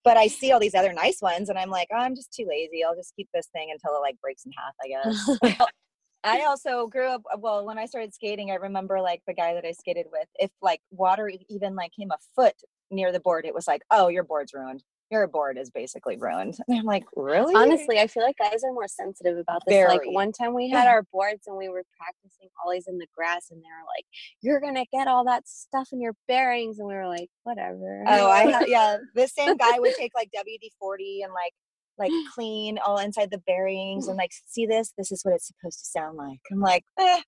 [0.08, 2.46] but i see all these other nice ones and i'm like oh, i'm just too
[2.48, 2.82] lazy.
[2.82, 5.68] I'll just keep this thing until it like breaks in half i guess.
[6.24, 9.54] I also grew up uh, well when I started skating I remember like the guy
[9.54, 12.56] that I skated with if like water even like came a foot
[12.90, 16.58] near the board it was like oh your board's ruined your board is basically ruined.
[16.68, 17.56] And I'm like really?
[17.56, 20.88] Honestly i feel like guys are more sensitive about this like one time we had
[20.88, 24.06] our boards and we were practicing ollies in the grass and they were like
[24.42, 26.80] you're gonna get all that stuff in your bearings.
[26.80, 28.04] And we were like whatever.
[28.08, 31.54] Oh I yeah This same guy would take like WD-40 and like
[31.98, 34.94] like clean all inside the bearings and like see this?
[34.98, 36.40] This is what it's supposed to sound like.
[36.52, 37.22] I'm like eh,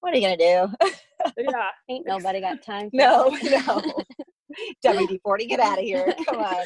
[0.00, 0.92] what are you gonna do?
[1.38, 3.62] Yeah ain't nobody got time for no that.
[3.66, 4.04] no
[4.84, 6.64] WD-40 get out of here come on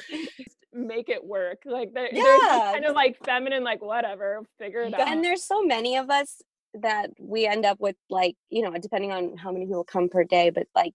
[0.72, 2.38] make it work like they're, they're
[2.72, 5.02] kind of like feminine like whatever figure it Yeah.
[5.02, 6.40] out and there's so many of us
[6.74, 10.22] that we end up with like you know depending on how many people come per
[10.22, 10.94] day but like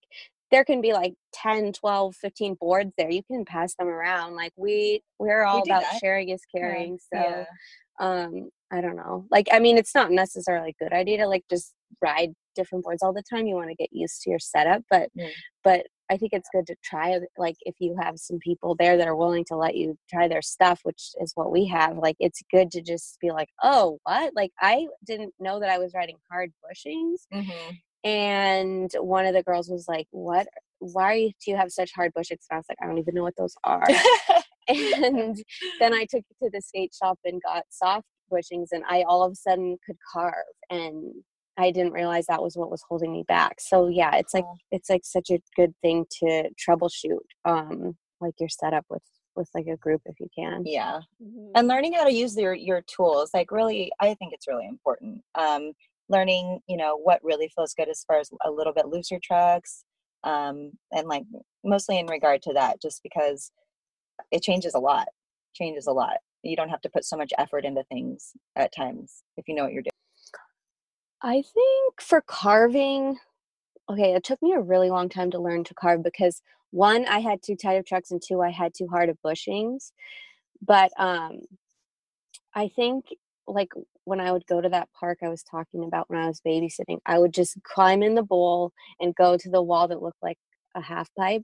[0.52, 4.54] there can be like 10 12 15 boards there you can pass them around like
[4.56, 6.00] we we're all do about that.
[6.00, 7.44] sharing is Yeah, caring so yeah.
[8.00, 11.44] um i don't know like i mean it's not necessarily a good idea to like
[11.50, 14.82] just ride different boards all the time you want to get used to your setup
[14.90, 15.30] but Mm.
[15.66, 18.98] but i think it's good to try it like if you have some people there
[18.98, 22.16] that are willing to let you try their stuff which is what we have like
[22.20, 24.34] it's good to just be like oh what?
[24.36, 27.78] Like i didn't know that i was riding hard bushings Mhm.
[28.04, 30.48] and one of the girls was like what?
[30.80, 32.46] Why do you have such hard bushings?
[32.50, 33.88] And i was like i don't even know what those are.
[34.68, 35.38] And
[35.80, 39.22] then I took it to the skate shop and got soft bushings, and I all
[39.24, 40.34] of a sudden could carve,
[40.72, 41.14] and
[41.58, 43.60] I didn't realize that was what was holding me back.
[43.60, 48.50] So yeah, it's like it's like such a good thing to troubleshoot, um, like your
[48.50, 49.04] setup with
[49.36, 50.64] with like a group if you can.
[50.66, 51.52] yeah Mhm.
[51.56, 55.22] and learning how to use your your tools like really i think it's really important
[55.36, 55.74] um
[56.10, 59.84] learning you know what really feels good as far as a little bit looser trucks
[60.24, 61.24] um and like
[61.66, 63.52] mostly in regard to that just because
[64.32, 65.08] it changes a lot
[65.54, 69.24] changes a lot you don't have to put so much effort into things at times
[69.36, 69.92] if you know what you're doing
[71.26, 73.18] I think for carving,
[73.90, 77.20] okay, it took me a really long time to learn to carve because one, I
[77.20, 79.92] had too tight of trucks, and two, I had too hard of bushings.
[80.62, 81.42] But um,
[82.54, 83.06] I think
[83.48, 86.42] like when I would go to that park I was talking about when I was
[86.46, 90.22] babysitting, I would just climb in the bowl and go to the wall that looked
[90.22, 90.38] like
[90.76, 91.44] a half pipe,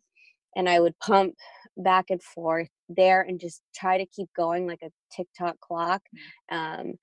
[0.56, 1.34] and I would pump
[1.76, 6.04] back and forth there and just try to keep going like a tick tock clock.
[6.52, 6.94] Um,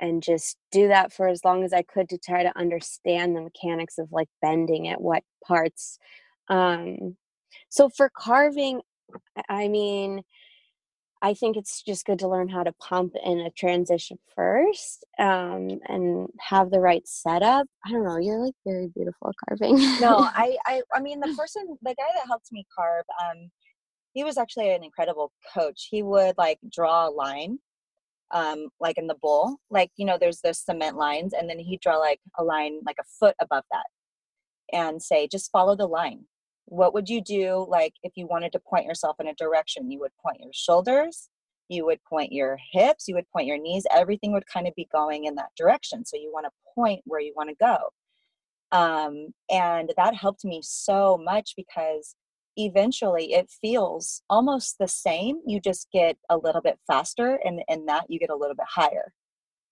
[0.00, 3.42] and just do that for as long as I could to try to understand the
[3.42, 5.98] mechanics of like bending at what parts.
[6.48, 7.16] Um,
[7.68, 8.80] so for carving,
[9.48, 10.22] I mean,
[11.20, 15.80] I think it's just good to learn how to pump in a transition first um,
[15.88, 17.66] and have the right setup.
[17.84, 18.18] I don't know.
[18.18, 19.78] You're like very beautiful carving.
[20.00, 23.50] no, I, I, I mean, the person, the guy that helped me carve, um,
[24.12, 25.88] he was actually an incredible coach.
[25.90, 27.58] He would like draw a line,
[28.32, 31.80] um, like in the bowl, like you know, there's those cement lines, and then he'd
[31.80, 33.86] draw like a line like a foot above that,
[34.72, 36.24] and say, just follow the line.
[36.66, 39.90] What would you do like if you wanted to point yourself in a direction?
[39.90, 41.28] You would point your shoulders
[41.70, 44.88] you would point your hips you would point your knees everything would kind of be
[44.90, 47.76] going in that direction so you want to point where you want to go.
[48.70, 52.14] Um, and that helped me so much because
[52.58, 57.86] eventually it feels almost the same you just get a little bit faster and in
[57.86, 59.12] that you get a little bit higher.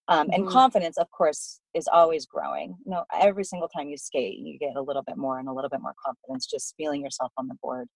[0.08, 0.52] Um, and mm-hmm.
[0.52, 2.76] confidence of course is always growing.
[2.84, 5.52] You know every single time you skate you get a little bit more and a
[5.52, 7.88] little bit more confidence just feeling yourself on the board.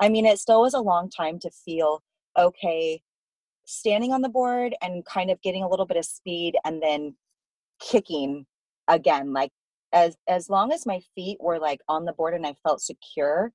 [0.00, 2.02] I mean it still was a long time to feel
[2.36, 3.00] okay
[3.64, 7.14] standing on the board and kind of getting a little bit of speed and then
[7.80, 8.44] kicking
[8.88, 9.50] again like
[9.92, 13.52] as as long as my feet were like on the board and i felt secure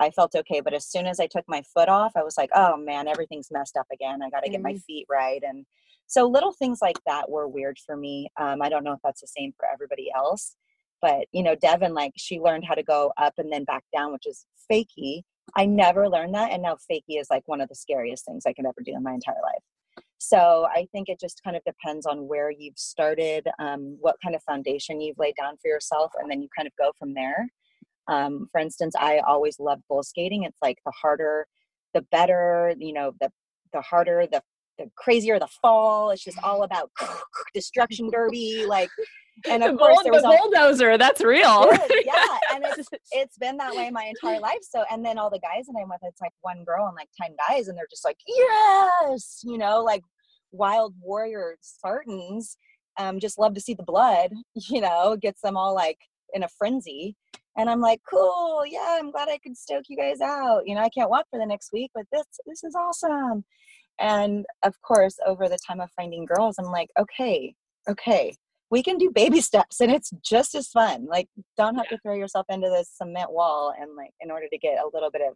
[0.00, 2.50] i felt okay but as soon as i took my foot off i was like
[2.54, 4.52] oh man everything's messed up again i got to mm-hmm.
[4.52, 4.82] get my mm.
[4.84, 5.64] feet right and
[6.10, 8.28] so little things like that were weird for me.
[8.36, 10.56] Um, I don't know if that's the same for everybody else,
[11.00, 14.12] but you know, Devin, like she learned how to go up and then back down,
[14.12, 15.22] which is fakie.
[15.56, 16.50] I never learned that.
[16.50, 19.04] And now fakie is like one of the scariest things I could ever do in
[19.04, 20.04] my entire life.
[20.18, 24.34] So I think it just kind of depends on where you've started, um, what kind
[24.34, 27.48] of foundation you've laid down for yourself, and then you kind of go from there.
[28.10, 30.42] Um, for instance, I always loved bowl skating.
[30.42, 31.46] It's like the harder,
[31.94, 33.30] the better, you know, the
[33.72, 34.42] the harder, the
[34.78, 36.10] the crazier the fall.
[36.10, 36.90] It's just all about
[37.54, 38.90] destruction derby, like.
[39.48, 40.98] And of the course, there was the bulldozer.
[40.98, 41.40] that's real.
[42.04, 44.58] yeah, and it's it's been that way my entire life.
[44.60, 47.08] So, and then all the guys that I'm with, it's like one girl and like
[47.18, 50.02] ten guys, and they're just like, yes, you know, like
[50.52, 52.58] wild warrior Spartans.
[52.98, 54.30] Um, just love to see the blood.
[54.68, 55.98] You know, gets them all like
[56.34, 57.16] in a frenzy.
[57.60, 60.62] And I'm like, cool, yeah, I'm glad I could stoke you guys out.
[60.64, 63.44] You know, I can't walk for the next week, but this this is awesome.
[64.00, 67.54] And of course, over the time of finding girls, I'm like, okay,
[67.86, 68.34] okay,
[68.70, 71.06] we can do baby steps and it's just as fun.
[71.06, 71.98] Like, don't have yeah.
[71.98, 75.10] to throw yourself into this cement wall and like in order to get a little
[75.10, 75.34] bit of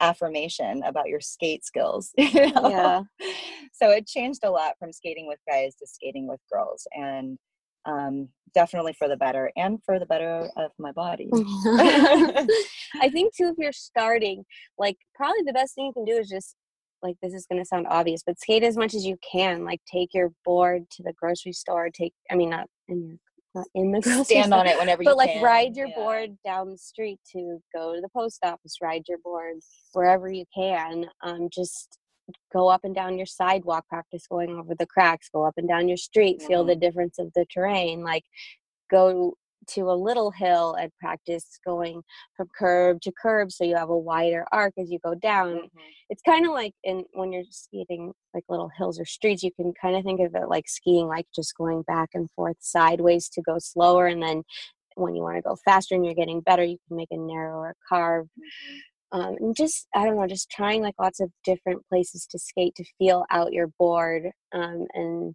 [0.00, 2.14] affirmation about your skate skills.
[2.16, 2.70] You know?
[2.70, 3.02] Yeah.
[3.74, 6.86] So it changed a lot from skating with guys to skating with girls.
[6.92, 7.38] And
[7.86, 11.28] um, definitely for the better and for the better of my body.
[11.32, 14.44] I think too, if you're starting,
[14.78, 16.56] like probably the best thing you can do is just
[17.02, 19.80] like this is going to sound obvious but skate as much as you can like
[19.90, 23.16] take your board to the grocery store take i mean not in your
[23.54, 25.42] not in the grocery stand store, on it whenever but like can.
[25.42, 25.94] ride your yeah.
[25.94, 29.56] board down the street to go to the post office ride your board
[29.92, 31.99] wherever you can um just
[32.52, 35.88] go up and down your sidewalk practice going over the cracks go up and down
[35.88, 36.48] your street mm-hmm.
[36.48, 36.80] feel the mm-hmm.
[36.80, 38.24] difference of the terrain like
[38.90, 39.34] go
[39.68, 42.02] to a little hill and practice going
[42.36, 45.78] from curb to curb so you have a wider arc as you go down mm-hmm.
[46.08, 49.72] it's kind of like in when you're skating like little hills or streets you can
[49.80, 53.42] kind of think of it like skiing like just going back and forth sideways to
[53.42, 54.42] go slower and then
[54.96, 57.74] when you want to go faster and you're getting better you can make a narrower
[57.88, 58.76] carve mm-hmm.
[59.12, 62.74] Um, and just i don't know just trying like lots of different places to skate
[62.74, 65.34] to feel out your board um, and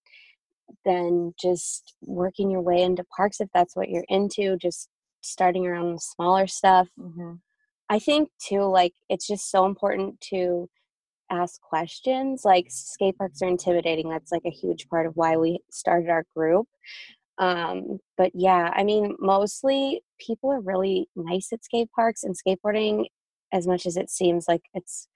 [0.83, 4.89] then just working your way into parks if that's what you're into just
[5.21, 7.33] starting around the smaller stuff mm-hmm.
[7.89, 10.67] i think too like it's just so important to
[11.31, 15.59] ask questions like skate parks are intimidating that's like a huge part of why we
[15.71, 16.67] started our group
[17.39, 23.05] um but yeah i mean mostly people are really nice at skate parks and skateboarding
[23.55, 25.07] as much as it seems like it's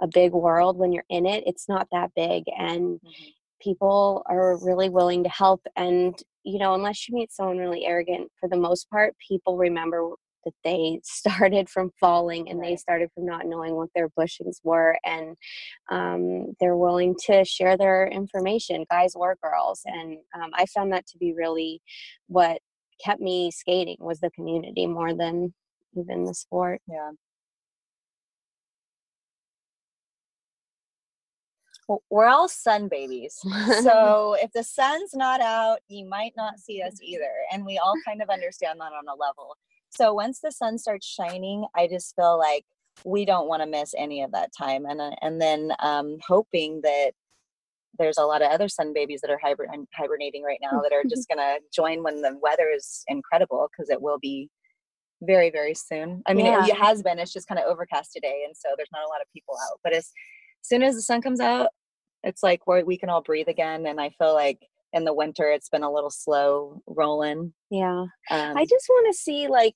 [0.00, 3.24] a big world when you're in it it's not that big and mm-hmm.
[3.60, 8.30] people are really willing to help and you know unless you meet someone really arrogant
[8.38, 10.10] for the most part people remember
[10.44, 14.96] that they started from falling and they started from not knowing what their bushings were
[15.04, 15.36] and
[15.90, 21.06] um, they're willing to share their information guys or girls and um, i found that
[21.06, 21.82] to be really
[22.28, 22.60] what
[23.04, 25.54] kept me skating was the community more than
[25.96, 26.80] even the sport.
[26.88, 27.12] Yeah
[32.10, 33.38] we're all sun babies.
[33.82, 37.32] so if the sun's not out, you might not see us either.
[37.52, 39.56] And we all kind of understand that on a level.
[39.90, 42.64] So once the sun starts shining, I just feel like
[43.04, 44.84] we don't want to miss any of that time.
[44.84, 47.12] And, uh, and then um, hoping that
[47.98, 51.04] there's a lot of other sun babies that are hibern- hibernating right now that are
[51.08, 54.50] just going to join when the weather is incredible because it will be
[55.22, 56.62] very very soon i mean yeah.
[56.62, 59.08] it, it, has been it's just kind of overcast today and so there's not a
[59.08, 60.12] lot of people out but as
[60.62, 61.70] soon as the sun comes out
[62.24, 65.50] it's like where we can all breathe again and i feel like in the winter
[65.50, 68.06] it's been a little slow rolling yeah.
[68.30, 69.74] Um, i just want to see like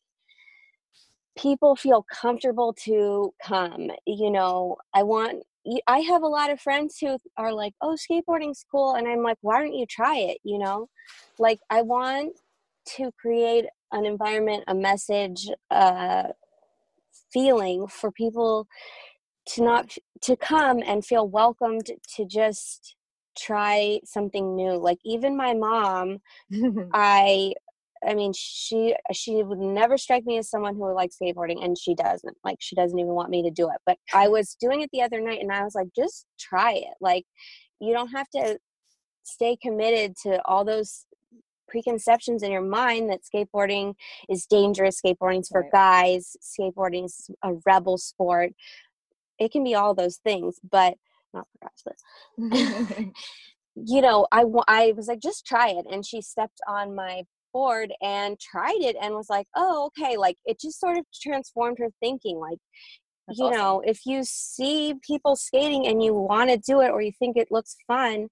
[1.37, 5.43] people feel comfortable to come you know i want
[5.87, 9.39] i have a lot of friends who are like oh skateboarding's cool and i'm like
[9.41, 10.39] why don't you try it?
[10.45, 10.89] you know?
[11.39, 12.37] Like i want
[12.97, 16.25] to create an environment a message uh
[17.33, 18.67] feeling for people
[19.47, 22.97] to not to come and feel welcomed to just
[23.37, 26.19] try something new like even my mom
[26.93, 27.53] i
[28.07, 31.79] i mean she she would never strike me as someone who would like skateboarding and
[31.79, 34.83] she doesn't like she doesn't even want me to do it but i was doing
[34.83, 37.25] it the other night and i was like just try it like
[37.81, 38.59] you don't have to
[39.25, 41.07] stay committed to all those
[41.69, 43.95] preconceptions in your mind that skateboarding
[44.29, 45.73] is dangerous skateboarding's for right.
[45.73, 48.53] guys skateboarding's a rebel sport
[49.43, 50.95] it can be all those things but
[51.35, 53.07] not for guys but
[53.75, 57.23] you know i i was like just try it and she stepped on my
[57.53, 61.79] board and tried it and was like oh okay like it just sort of transformed
[61.79, 62.59] her thinking like
[63.29, 63.59] That's you awesome.
[63.59, 67.37] know if you see people skating and you want to do it or you think
[67.37, 68.29] it looks fun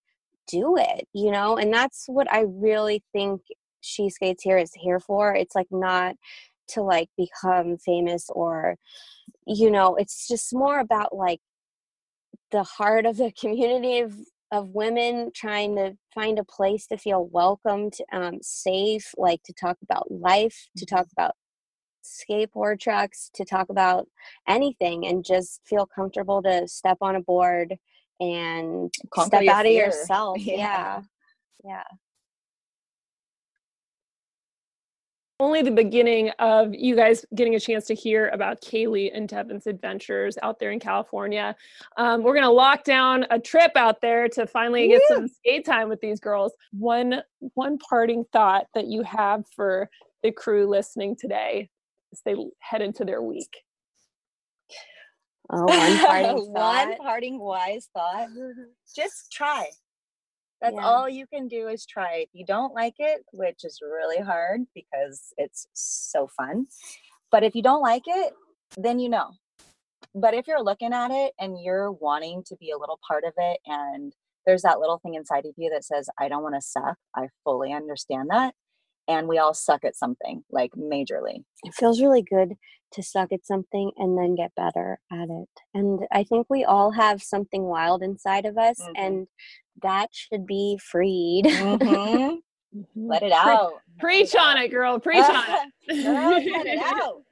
[0.49, 3.41] do it you know and that's what i really think
[3.83, 6.17] she skates here is here for it's like not
[6.69, 8.77] to like become famous or
[9.51, 11.41] you know it's just more about like
[12.53, 14.15] the heart of the community of
[14.53, 19.77] of women trying to find a place to feel welcomed um, safe like to talk
[19.83, 21.21] about life to talk mm-hmm.
[21.21, 21.35] about
[22.05, 24.09] skateboard trucks to talk about
[24.49, 27.77] anything and just feel comfortable to step on a board
[28.21, 29.87] and Conquer step out fear.
[29.87, 30.57] of yourself yeah.
[30.57, 31.01] yeah
[31.65, 31.83] yeah
[35.41, 39.67] only the beginning of you guys getting a chance to hear about Kaylee and Devin's
[39.67, 41.57] adventures out there in California.
[41.97, 45.65] Um, we're going to lock down a trip out there to finally get some skate
[45.65, 46.53] time with these girls.
[46.73, 47.23] One
[47.55, 49.89] one parting thought that you have for
[50.23, 51.71] the crew listening today
[52.13, 53.57] as they head into their week.
[55.51, 58.29] Oh, one parting one parting wise thought.
[58.95, 59.67] Just try.
[60.61, 60.85] That's yeah.
[60.85, 62.17] all you can do is try.
[62.17, 66.67] If you don't like it, which is really hard because it's so fun,
[67.31, 68.35] but if you don't like it,
[68.77, 69.31] then you know.
[70.15, 73.33] But if you're looking at it and you're wanting to be a little part of
[73.37, 74.13] it, and
[74.47, 77.29] there's that little thing inside of you that says, I don't want to suck, I
[77.45, 78.55] fully understand that.
[79.11, 81.43] And we all suck at something, like majorly.
[81.65, 82.55] It feels really good
[82.93, 85.49] to suck at something and then get better at it.
[85.75, 88.93] And I think we all have something wild inside of us, mm-hmm.
[88.97, 89.27] and
[89.83, 91.47] that should be freed.
[91.47, 92.37] Mm-hmm.
[92.95, 93.73] Let it out.
[93.99, 95.01] Preach on it, girl.
[95.01, 95.45] Preach on
[95.89, 96.05] it.
[96.05, 97.23] girl, let it out.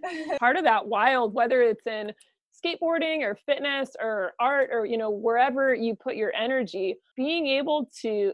[0.40, 2.12] Part of that wild, whether it's in
[2.52, 7.88] skateboarding or fitness or art or you know wherever you put your energy being able
[8.00, 8.32] to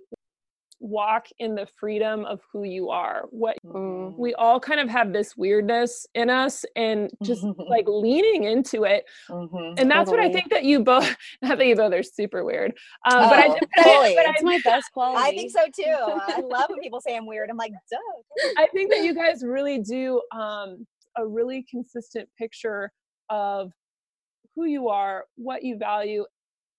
[0.80, 4.16] walk in the freedom of who you are what mm.
[4.18, 9.04] we all kind of have this weirdness in us and just like leaning into it
[9.30, 10.26] mm-hmm, and that's totally.
[10.26, 12.72] what i think that you both not that you both are super weird
[13.10, 14.18] um, oh, but i but, totally.
[14.18, 15.84] I, but my best quality i think so too
[16.34, 19.42] i love when people say i'm weird i'm like duh i think that you guys
[19.44, 22.90] really do um, a really consistent picture
[23.30, 23.70] of
[24.56, 26.24] who you are what you value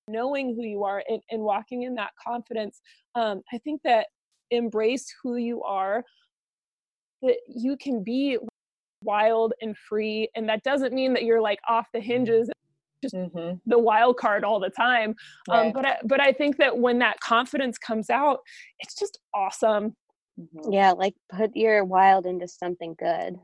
[0.08, 2.82] knowing who you are and, and walking in that confidence
[3.16, 4.08] um, i think that
[4.52, 6.04] embrace who you are
[7.22, 8.38] that you can be
[9.02, 12.50] wild and free and that doesn't mean that you're like off the hinges
[13.02, 13.58] just mm-hmm.
[13.66, 15.16] the wild card all the time
[15.50, 15.68] um, right.
[15.68, 18.40] um, but I, but I think that when that confidence comes out
[18.80, 19.96] it's just awesome
[20.40, 20.72] mm-hmm.
[20.72, 23.36] yeah like put your wild into something good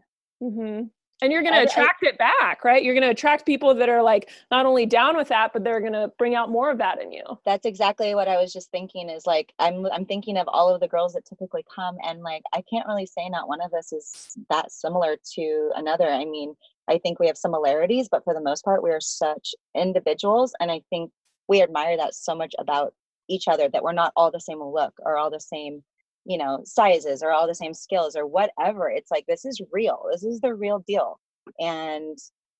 [0.41, 0.83] mm-hmm
[1.21, 2.83] and you're going to attract I, it back right?
[2.83, 5.79] You're going to attract people that are like not only down with that but they're
[5.79, 7.23] going to bring out more of that in you.
[7.45, 10.81] That's exactly what i was just thinking is like i'm i'm thinking of all of
[10.81, 13.91] the girls that typically come and like i can't really say not one of us
[13.93, 16.07] is that similar to another.
[16.07, 16.55] I mean
[16.87, 20.71] i think we have similarities but for the most part we are such individuals and
[20.71, 21.11] i think
[21.47, 22.93] we admire that so much about
[23.29, 25.83] each other that we're not all the same look or all the same
[26.25, 30.05] you know sizes or all the same skills or whatever it's like this is real
[30.11, 31.19] this is the real deal.
[31.59, 32.17] And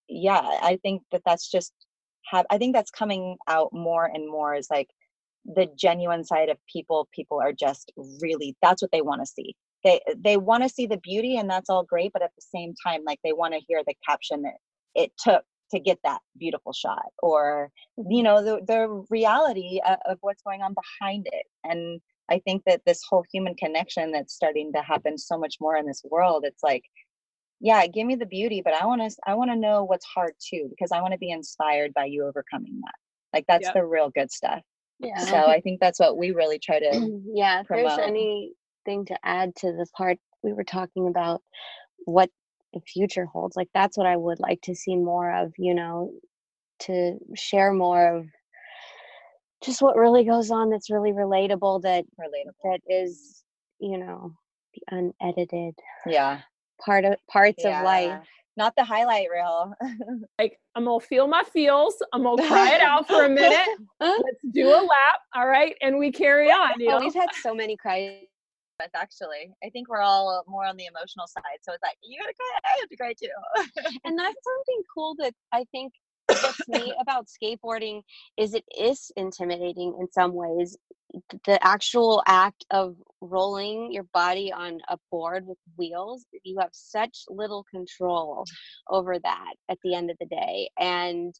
[0.10, 1.74] yeah i think that that's just
[2.26, 4.90] have i think that's coming out more and more is like
[5.46, 7.92] the genuine side of people people are just
[8.22, 9.56] really that's what they want to see.
[9.84, 12.74] They they want to see the beauty and that's all great but at the same
[12.86, 14.58] time like they want to hear the caption that
[14.94, 18.24] it took to get that beautiful shot or you mm-hmm.
[18.24, 21.46] know the the reality of, of what's going on behind it.
[21.64, 22.02] And
[22.32, 25.86] i think that this whole human connection that's starting to happen so much more in
[25.86, 26.84] this world it's like
[27.60, 30.34] yeah give me the beauty but i want to i want to know what's hard
[30.40, 32.96] too because i want to be inspired by you overcoming that
[33.34, 33.74] like that's yep.
[33.74, 34.62] the real good stuff
[35.00, 37.88] yeah so i think that's what we really try to yeah if promote.
[37.88, 41.42] there's anything to add to the part we were talking about
[42.06, 42.30] what
[42.74, 46.12] the future holds like that's what i would like to see more of you know
[46.80, 48.26] to share more of
[49.64, 53.44] just what really goes on that's really relatable that relatable that is
[53.80, 54.34] you know
[54.74, 54.82] the
[55.30, 56.42] unedited yeah
[56.84, 57.80] part of parts yeah.
[57.80, 59.74] of life not the highlight reel
[60.40, 63.68] like i'm gonna feel my feels i'm gonna cry it out for a minute
[64.00, 67.00] let's do a lap all right and we carry on you know?
[67.00, 68.22] we've had so many cries
[68.96, 69.54] actually.
[69.64, 71.60] I think we're all more on the emotional side.
[71.62, 74.00] So it's like, you gotta cry, I have to cry too.
[74.06, 75.94] and that's something cool that I think
[76.40, 78.02] gets me about skateboarding
[78.38, 80.78] is it is intimidating in some ways.
[81.46, 87.26] The actual act of rolling your body on a board with wheels, you have such
[87.30, 88.46] little control
[88.90, 90.70] over that at the end of the day.
[90.80, 91.34] And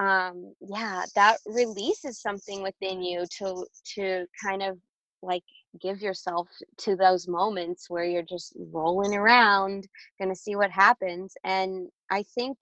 [0.00, 4.78] um yeah that releases something within you to to kind of
[5.22, 5.44] like
[5.82, 6.48] give yourself
[6.78, 9.88] to those moments where you're just rolling around
[10.20, 12.58] gonna see what happens and i think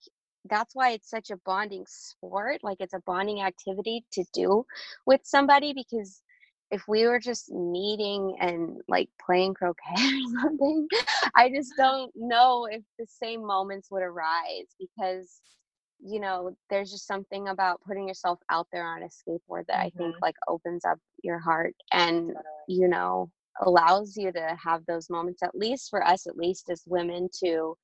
[0.48, 4.64] that's why it's such a bonding sport like it's a bonding activity to do
[5.06, 6.22] with somebody because
[6.70, 10.88] if we were just meeting and like playing croquet or something
[11.36, 15.40] i just don't know if the same moments would arise because
[16.04, 19.86] you know there's just something about putting yourself out there on a skateboard that mm-hmm.
[19.86, 20.22] i think mm-hmm.
[20.22, 22.32] like opens up your heart and
[22.66, 23.30] you know
[23.66, 27.76] allows you to have those moments at least for us at least as women to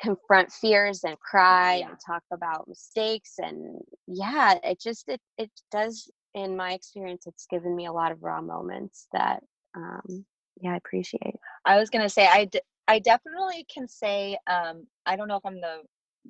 [0.00, 1.88] confront fears and cry yeah.
[1.88, 7.46] and talk about mistakes and yeah it just it it does in my experience it's
[7.46, 9.42] given me a lot of raw moments that
[9.76, 10.24] um
[10.60, 15.14] yeah i appreciate i was gonna say I, d- I definitely can say um i
[15.16, 15.82] don't know if i'm the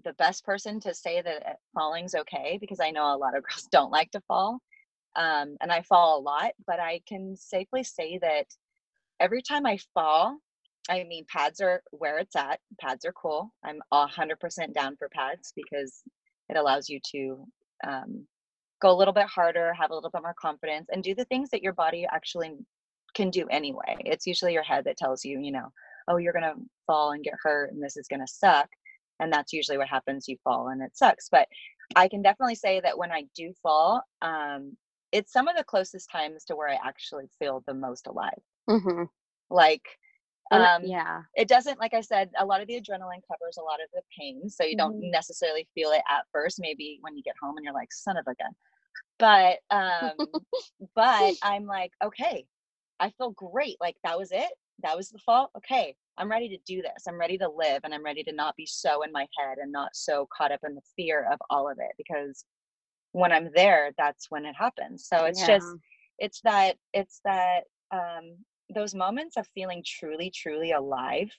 [0.02, 3.44] the best person to say that uh, falling's okay because I know a lot of
[3.48, 4.60] girls don't like to fall.
[5.16, 8.46] Um, and I fall a lot, but I can safely say that
[9.20, 10.38] every time I fall,
[10.88, 12.60] I mean, pads are where it's at.
[12.80, 13.52] Pads are cool.
[13.64, 16.02] I'm 100% down for pads because
[16.48, 17.46] it allows you to
[17.86, 18.26] um,
[18.82, 21.50] go a little bit harder, have a little bit more confidence, and do the things
[21.50, 22.52] that your body actually
[23.14, 23.96] can do anyway.
[24.00, 25.72] It's usually your head that tells you, you know,
[26.08, 28.68] oh, you're going to fall and get hurt and this is going to suck
[29.20, 31.48] and that's usually what happens you fall and it sucks but
[31.96, 34.76] i can definitely say that when i do fall um
[35.12, 38.30] it's some of the closest times to where i actually feel the most alive
[38.68, 39.04] mm-hmm.
[39.50, 39.84] like
[40.50, 43.80] um yeah it doesn't like i said a lot of the adrenaline covers a lot
[43.82, 45.10] of the pain so you don't mm-hmm.
[45.10, 48.26] necessarily feel it at first maybe when you get home and you're like son of
[48.26, 48.52] a gun
[49.18, 50.12] but um
[50.94, 52.44] but i'm like okay
[53.00, 54.50] i feel great like that was it
[54.82, 57.06] that was the fall okay I'm ready to do this.
[57.08, 59.72] I'm ready to live and I'm ready to not be so in my head and
[59.72, 62.44] not so caught up in the fear of all of it because
[63.12, 65.06] when I'm there, that's when it happens.
[65.06, 65.46] So it's yeah.
[65.58, 65.66] just,
[66.18, 68.36] it's that, it's that, um,
[68.72, 71.30] those moments of feeling truly, truly alive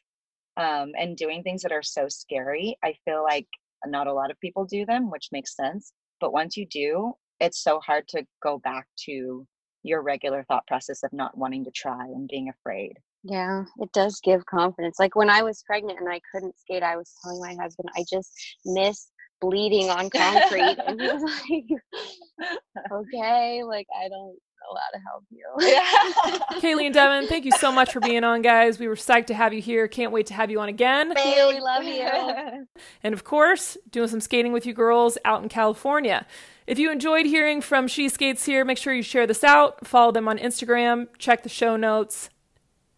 [0.57, 2.77] um, and doing things that are so scary.
[2.83, 3.47] I feel like
[3.85, 5.93] not a lot of people do them, which makes sense.
[6.19, 9.45] But once you do, it's so hard to go back to
[9.83, 12.93] your regular thought process of not wanting to try and being afraid.
[13.23, 14.97] Yeah, it does give confidence.
[14.99, 18.03] Like when I was pregnant and I couldn't skate, I was telling my husband, I
[18.09, 18.31] just
[18.65, 19.07] miss
[19.41, 20.77] bleeding on concrete.
[20.85, 22.59] and he was like,
[22.91, 24.37] okay, like I don't
[24.73, 25.45] know how to help you.
[25.59, 26.59] Yeah.
[26.59, 28.79] Kaylee and Devin, thank you so much for being on, guys.
[28.79, 29.87] We were psyched to have you here.
[29.87, 31.13] Can't wait to have you on again.
[31.13, 31.47] Thank you.
[31.47, 32.67] We love you.
[33.03, 36.25] and of course, doing some skating with you girls out in California.
[36.67, 40.11] If you enjoyed hearing from She Skates here, make sure you share this out, follow
[40.11, 42.29] them on Instagram, check the show notes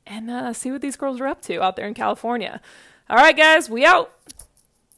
[0.05, 2.61] and uh, see what these girls are up to out there in California.
[3.09, 4.11] All right, guys, we out.